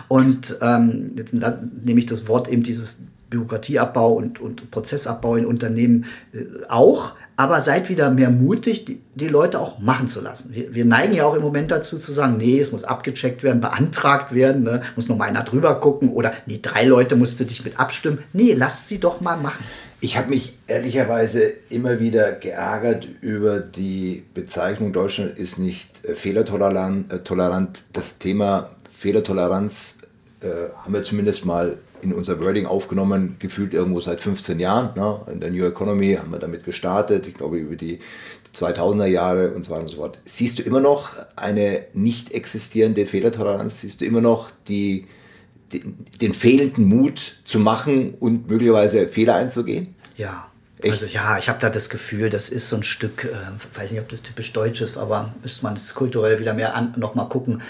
[0.08, 3.02] Und ähm, jetzt nehme ich das Wort eben dieses
[3.34, 7.12] Bürokratieabbau und, und Prozessabbau in Unternehmen äh, auch.
[7.36, 10.54] Aber seid wieder mehr mutig, die, die Leute auch machen zu lassen.
[10.54, 13.60] Wir, wir, neigen ja auch im Moment dazu zu sagen, nee, es muss abgecheckt werden,
[13.60, 14.82] beantragt werden, ne?
[14.94, 18.20] muss noch mal einer drüber gucken oder nee, drei Leute musste dich mit abstimmen.
[18.32, 19.64] Nee, lasst sie doch mal machen.
[19.98, 27.12] Ich habe mich ehrlicherweise immer wieder geärgert über die Bezeichnung, Deutschland ist nicht äh, fehlertolerant.
[27.12, 27.80] Äh.
[27.92, 29.98] Das Thema Fehlertoleranz
[30.76, 34.94] haben wir zumindest mal in unser Wording aufgenommen, gefühlt irgendwo seit 15 Jahren.
[34.94, 35.20] Ne?
[35.32, 38.00] In der New Economy haben wir damit gestartet, ich glaube über die
[38.54, 40.20] 2000er Jahre und so weiter und so fort.
[40.24, 43.80] Siehst du immer noch eine nicht existierende Fehlertoleranz?
[43.80, 45.06] Siehst du immer noch die,
[45.72, 45.82] die
[46.20, 49.96] den fehlenden Mut zu machen und möglicherweise Fehler einzugehen?
[50.16, 50.48] Ja,
[50.84, 50.92] Echt?
[50.92, 54.00] Also ja, ich habe da das Gefühl, das ist so ein Stück, äh, weiß nicht,
[54.00, 57.24] ob das typisch deutsch ist, aber müsste man das kulturell wieder mehr an, noch mal
[57.24, 57.62] gucken.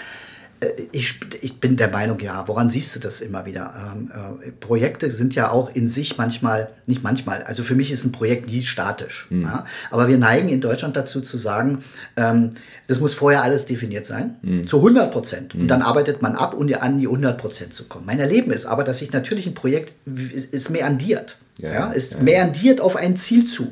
[0.59, 3.73] Äh, ich, ich bin der Meinung, ja, woran siehst du das immer wieder?
[3.93, 8.05] Ähm, äh, Projekte sind ja auch in sich manchmal, nicht manchmal, also für mich ist
[8.05, 9.27] ein Projekt nie statisch.
[9.29, 9.43] Mhm.
[9.43, 9.65] Ja?
[9.91, 11.83] Aber wir neigen in Deutschland dazu zu sagen,
[12.15, 12.51] ähm,
[12.87, 14.67] das muss vorher alles definiert sein, mhm.
[14.67, 15.55] zu 100 Prozent.
[15.55, 15.61] Mhm.
[15.61, 18.05] Und dann arbeitet man ab, um an die 100 Prozent zu kommen.
[18.05, 19.93] Mein Erleben ist aber, dass sich natürlich ein Projekt
[20.33, 21.37] ist, ist meandiert.
[21.57, 22.19] Ja, ja, ist ja.
[22.21, 23.71] meandiert auf ein Ziel zu.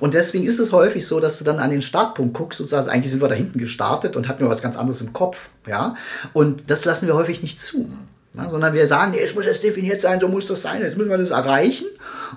[0.00, 2.88] Und deswegen ist es häufig so, dass du dann an den Startpunkt guckst und sagst,
[2.88, 5.48] eigentlich sind wir da hinten gestartet und hatten wir was ganz anderes im Kopf.
[5.66, 5.94] Ja?
[6.32, 7.90] Und das lassen wir häufig nicht zu.
[8.34, 8.48] Ja?
[8.48, 11.10] Sondern wir sagen, nee, es muss jetzt definiert sein, so muss das sein, jetzt müssen
[11.10, 11.86] wir das erreichen.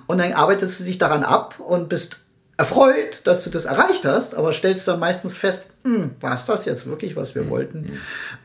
[0.06, 2.18] und dann arbeitest du dich daran ab und bist
[2.56, 6.64] erfreut, dass du das erreicht hast, aber stellst dann meistens fest, hm, war es das
[6.64, 7.50] jetzt wirklich, was wir mhm.
[7.50, 7.92] wollten?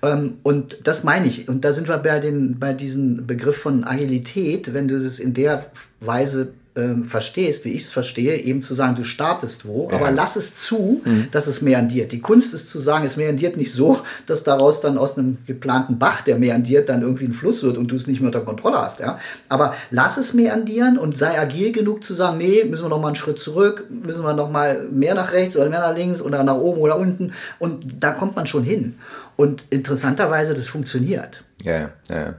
[0.02, 1.48] Ähm, und das meine ich.
[1.48, 5.34] Und da sind wir bei, den, bei diesem Begriff von Agilität, wenn du es in
[5.34, 5.68] der
[6.00, 9.98] Weise ähm, verstehst, wie ich es verstehe, eben zu sagen, du startest wo, ja.
[9.98, 11.28] aber lass es zu, mhm.
[11.32, 12.12] dass es meandiert.
[12.12, 15.98] Die Kunst ist zu sagen, es meandiert nicht so, dass daraus dann aus einem geplanten
[15.98, 18.78] Bach, der meandiert, dann irgendwie ein Fluss wird und du es nicht mehr unter Kontrolle
[18.78, 19.00] hast.
[19.00, 19.20] Ja?
[19.50, 23.08] Aber lass es meandieren und sei agil genug zu sagen, nee, müssen wir noch mal
[23.08, 26.44] einen Schritt zurück, müssen wir noch mal mehr nach rechts oder mehr nach links oder
[26.44, 28.96] nach oben oder unten und da kommt man schon hin.
[29.36, 31.44] Und interessanterweise, das funktioniert.
[31.64, 32.36] Ja, ja,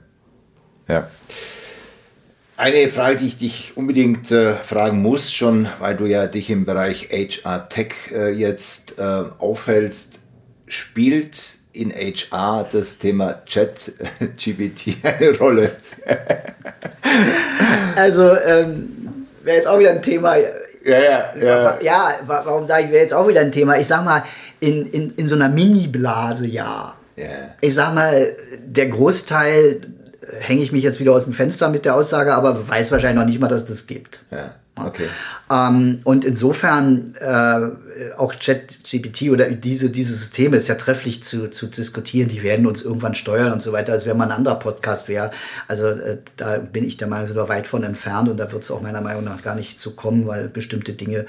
[0.89, 1.09] ja.
[2.59, 6.65] Eine Frage, die ich dich unbedingt äh, fragen muss, schon weil du ja dich im
[6.65, 9.03] Bereich HR Tech äh, jetzt äh,
[9.39, 10.19] aufhältst,
[10.67, 13.93] spielt in HR das Thema Chat
[14.37, 15.71] GPT eine Rolle?
[17.95, 20.37] also ähm, wäre jetzt auch wieder ein Thema.
[20.37, 20.49] Ja,
[20.85, 21.79] ja, ja.
[21.81, 23.79] ja warum sage ich, wäre jetzt auch wieder ein Thema?
[23.79, 24.25] Ich sag mal,
[24.59, 26.97] in, in, in so einer Mini-Blase ja.
[27.17, 27.55] Yeah.
[27.61, 28.35] Ich sag mal,
[28.65, 29.81] der Großteil
[30.41, 33.29] hänge ich mich jetzt wieder aus dem Fenster mit der Aussage, aber weiß wahrscheinlich noch
[33.29, 34.20] nicht mal, dass es das gibt.
[34.31, 35.07] Ja, okay.
[35.51, 41.66] Ähm, und insofern äh, auch ChatGPT oder diese, diese Systeme ist ja trefflich zu, zu
[41.66, 42.29] diskutieren.
[42.29, 45.31] Die werden uns irgendwann steuern und so weiter, als wenn man ein anderer Podcast wäre.
[45.66, 48.62] Also äh, da bin ich der Meinung, sind wir weit von entfernt und da wird
[48.62, 51.26] es auch meiner Meinung nach gar nicht zu kommen, weil bestimmte Dinge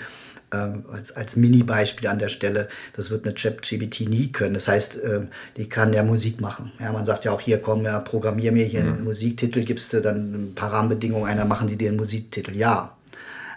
[0.92, 4.54] als, als Mini-Beispiel an der Stelle, das wird eine ChatGPT nie können.
[4.54, 5.28] Das heißt, ähm,
[5.58, 6.72] die kann ja Musik machen.
[6.80, 9.04] Ja, man sagt ja auch hier, komm, ja, programmier mir hier einen mhm.
[9.06, 12.56] Musiktitel, gibst du dann ein paar Rahmenbedingungen einer, machen die dir einen Musiktitel.
[12.56, 12.98] Ja,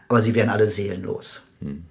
[0.08, 1.44] aber sie werden alle seelenlos.
[1.60, 1.84] Mhm.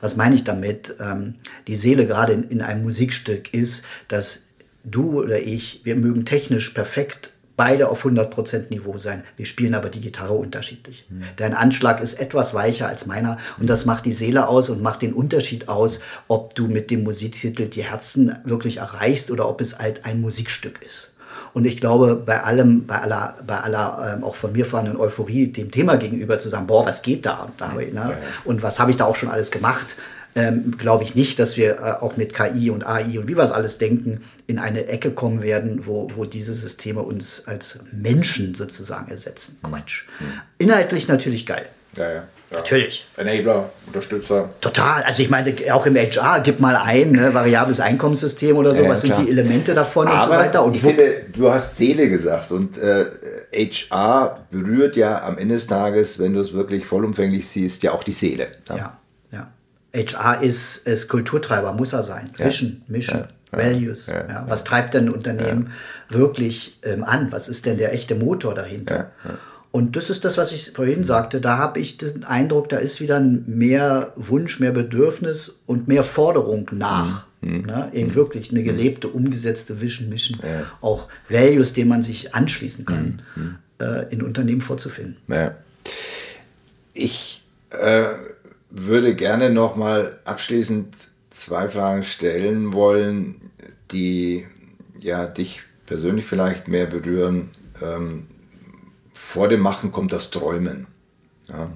[0.00, 0.96] Was meine ich damit?
[1.00, 1.34] Ähm,
[1.66, 4.42] die Seele gerade in, in einem Musikstück ist, dass
[4.84, 9.24] du oder ich, wir mögen technisch perfekt beide auf 100% Niveau sein.
[9.36, 11.06] Wir spielen aber die Gitarre unterschiedlich.
[11.08, 11.22] Mhm.
[11.36, 15.02] Dein Anschlag ist etwas weicher als meiner und das macht die Seele aus und macht
[15.02, 19.78] den Unterschied aus, ob du mit dem Musiktitel die Herzen wirklich erreichst oder ob es
[19.78, 21.12] halt ein Musikstück ist.
[21.52, 25.46] Und ich glaube, bei allem, bei aller, bei aller ähm, auch von mir vorhandenen Euphorie
[25.46, 27.48] dem Thema gegenüber zu sagen, boah, was geht da?
[27.58, 28.18] da ne?
[28.44, 29.96] Und was habe ich da auch schon alles gemacht?
[30.36, 33.44] Ähm, glaube ich nicht, dass wir äh, auch mit KI und AI und wie wir
[33.44, 38.54] es alles denken, in eine Ecke kommen werden, wo, wo diese Systeme uns als Menschen
[38.54, 39.58] sozusagen ersetzen.
[39.62, 40.04] Quatsch.
[40.20, 40.24] Mhm.
[40.58, 41.66] Inhaltlich natürlich geil.
[41.96, 42.24] Ja, ja.
[42.50, 42.58] Ja.
[42.58, 43.06] Natürlich.
[43.16, 44.50] Enabler, Unterstützer.
[44.60, 45.02] Total.
[45.02, 48.88] Also ich meine, auch im HR, gib mal ein, ne, variables Einkommenssystem oder so, ja,
[48.88, 50.64] was sind die Elemente davon Aber und so weiter.
[50.64, 53.06] Und ich finde, du hast Seele gesagt und äh,
[53.52, 58.04] HR berührt ja am Ende des Tages, wenn du es wirklich vollumfänglich siehst, ja auch
[58.04, 58.48] die Seele.
[58.68, 58.98] Ja, ja.
[59.94, 62.28] HR ist, ist Kulturtreiber, muss er sein.
[62.36, 62.92] Vision, ja.
[62.92, 63.58] Mission, ja.
[63.58, 64.06] Values.
[64.06, 64.44] Ja.
[64.48, 65.70] Was treibt denn ein Unternehmen
[66.10, 67.30] wirklich ähm, an?
[67.30, 69.12] Was ist denn der echte Motor dahinter?
[69.70, 71.40] Und das ist das, was ich vorhin sagte.
[71.40, 76.68] Da habe ich den Eindruck, da ist wieder mehr Wunsch, mehr Bedürfnis und mehr Forderung
[76.72, 77.26] nach.
[77.40, 77.62] Mhm.
[77.62, 77.90] Ne?
[77.92, 78.14] Eben mhm.
[78.16, 80.38] wirklich eine gelebte, umgesetzte Vision, Mission.
[80.80, 83.56] Auch Values, denen man sich anschließen kann, mhm.
[83.80, 85.16] äh, in Unternehmen vorzufinden.
[86.92, 88.33] Ich äh
[88.76, 90.96] würde gerne noch mal abschließend
[91.30, 93.50] zwei Fragen stellen wollen,
[93.92, 94.46] die
[94.98, 97.50] ja dich persönlich vielleicht mehr berühren.
[97.80, 98.26] Ähm,
[99.12, 100.88] vor dem Machen kommt das Träumen.
[101.48, 101.70] Ja.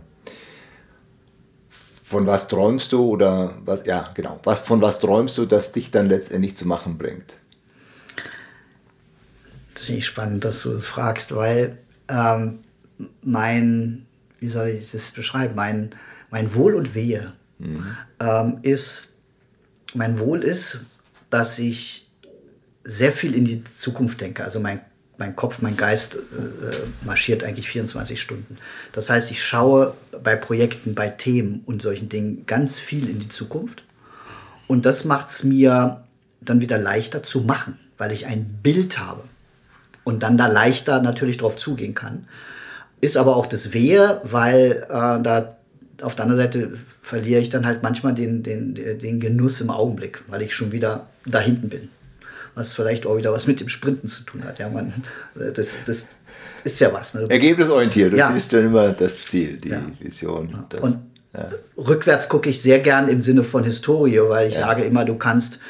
[2.02, 3.86] Von was träumst du oder was?
[3.86, 4.40] Ja, genau.
[4.42, 7.40] Was von was träumst du, das dich dann letztendlich zu machen bringt?
[9.74, 11.78] Das finde ich spannend, dass du das fragst, weil
[12.08, 12.60] ähm,
[13.22, 14.06] mein,
[14.40, 15.90] wie soll ich das beschreiben, mein
[16.30, 17.96] mein Wohl und Wehe mhm.
[18.20, 19.16] ähm, ist,
[19.94, 20.80] mein Wohl ist,
[21.30, 22.08] dass ich
[22.84, 24.44] sehr viel in die Zukunft denke.
[24.44, 24.80] Also mein,
[25.18, 26.16] mein Kopf, mein Geist äh,
[27.04, 28.58] marschiert eigentlich 24 Stunden.
[28.92, 33.28] Das heißt, ich schaue bei Projekten, bei Themen und solchen Dingen ganz viel in die
[33.28, 33.84] Zukunft.
[34.66, 36.04] Und das macht es mir
[36.40, 39.24] dann wieder leichter zu machen, weil ich ein Bild habe
[40.04, 42.28] und dann da leichter natürlich drauf zugehen kann.
[43.00, 45.57] Ist aber auch das Wehe, weil äh, da
[46.02, 46.72] auf der anderen Seite
[47.02, 51.08] verliere ich dann halt manchmal den, den, den Genuss im Augenblick, weil ich schon wieder
[51.26, 51.88] da hinten bin.
[52.54, 54.58] Was vielleicht auch wieder was mit dem Sprinten zu tun hat.
[54.58, 54.92] Ja, man,
[55.34, 56.06] das, das
[56.64, 57.14] ist ja was.
[57.14, 57.24] Ne?
[57.28, 58.30] Ergebnisorientiert, das ja.
[58.30, 59.82] ist dann immer das Ziel, die ja.
[60.00, 60.64] Vision.
[60.68, 60.98] Das, Und
[61.34, 61.48] ja.
[61.76, 65.60] rückwärts gucke ich sehr gern im Sinne von Historie, weil ich sage immer, du kannst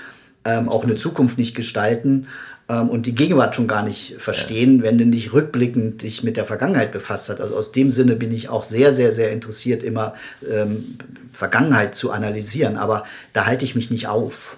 [0.44, 2.26] ähm, auch eine Zukunft nicht gestalten,
[2.68, 4.82] ähm, und die Gegenwart schon gar nicht verstehen, ja.
[4.84, 7.40] wenn du nicht rückblickend dich mit der Vergangenheit befasst hast.
[7.40, 10.14] Also aus dem Sinne bin ich auch sehr, sehr, sehr interessiert, immer
[10.48, 10.98] ähm,
[11.32, 14.56] Vergangenheit zu analysieren, aber da halte ich mich nicht auf.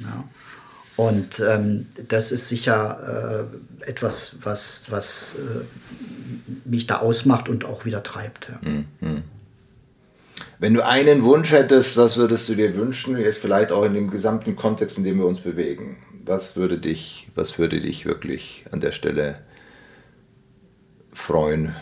[0.00, 0.24] Ja.
[0.96, 3.48] Und ähm, das ist sicher
[3.84, 8.50] äh, etwas, was, was äh, mich da ausmacht und auch wieder treibt.
[8.50, 8.70] Ja.
[8.70, 9.22] Mhm.
[10.58, 14.10] Wenn du einen Wunsch hättest, was würdest du dir wünschen, jetzt vielleicht auch in dem
[14.10, 15.96] gesamten Kontext, in dem wir uns bewegen?
[16.30, 19.40] Was würde dich, was würde dich wirklich an der Stelle
[21.12, 21.74] freuen,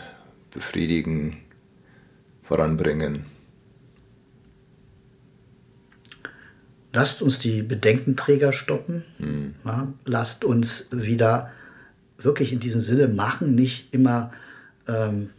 [0.49, 1.37] befriedigen,
[2.41, 3.25] voranbringen?
[6.93, 9.05] Lasst uns die Bedenkenträger stoppen.
[9.19, 9.53] Hm.
[9.63, 11.51] Ja, lasst uns wieder
[12.17, 14.31] wirklich in diesem Sinne machen, nicht immer
[14.87, 15.29] ähm,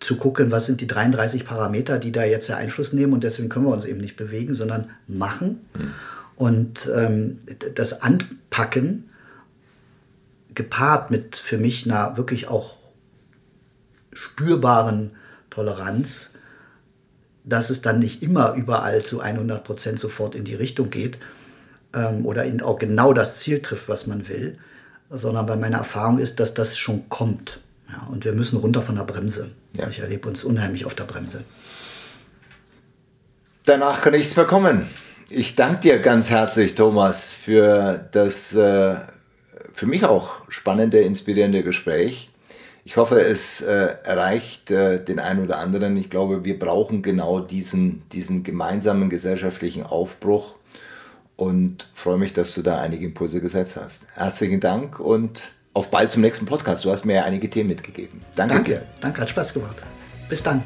[0.00, 3.66] zu gucken, was sind die 33 Parameter, die da jetzt Einfluss nehmen und deswegen können
[3.66, 5.94] wir uns eben nicht bewegen, sondern machen mhm.
[6.36, 7.38] Und ähm,
[7.74, 9.10] das Anpacken
[10.54, 12.76] gepaart mit für mich einer wirklich auch
[14.12, 15.12] spürbaren
[15.50, 16.34] Toleranz,
[17.44, 21.18] dass es dann nicht immer überall zu 100 Prozent sofort in die Richtung geht
[21.94, 24.58] ähm, oder in auch genau das Ziel trifft, was man will,
[25.10, 27.60] sondern weil meine Erfahrung ist, dass das schon kommt.
[27.88, 29.50] Ja, und wir müssen runter von der Bremse.
[29.74, 29.88] Ja.
[29.88, 31.44] Ich erlebe uns unheimlich auf der Bremse.
[33.64, 34.86] Danach kann nichts mehr kommen.
[35.28, 38.96] Ich danke dir ganz herzlich, Thomas, für das äh,
[39.72, 42.30] für mich auch spannende, inspirierende Gespräch.
[42.84, 45.96] Ich hoffe, es äh, erreicht äh, den einen oder anderen.
[45.96, 50.54] Ich glaube, wir brauchen genau diesen, diesen gemeinsamen gesellschaftlichen Aufbruch
[51.34, 54.06] und freue mich, dass du da einige Impulse gesetzt hast.
[54.14, 56.84] Herzlichen Dank und auf bald zum nächsten Podcast.
[56.84, 58.20] Du hast mir ja einige Themen mitgegeben.
[58.36, 58.82] Danke, Danke dir.
[59.00, 59.76] Danke, hat Spaß gemacht.
[60.28, 60.62] Bis dann.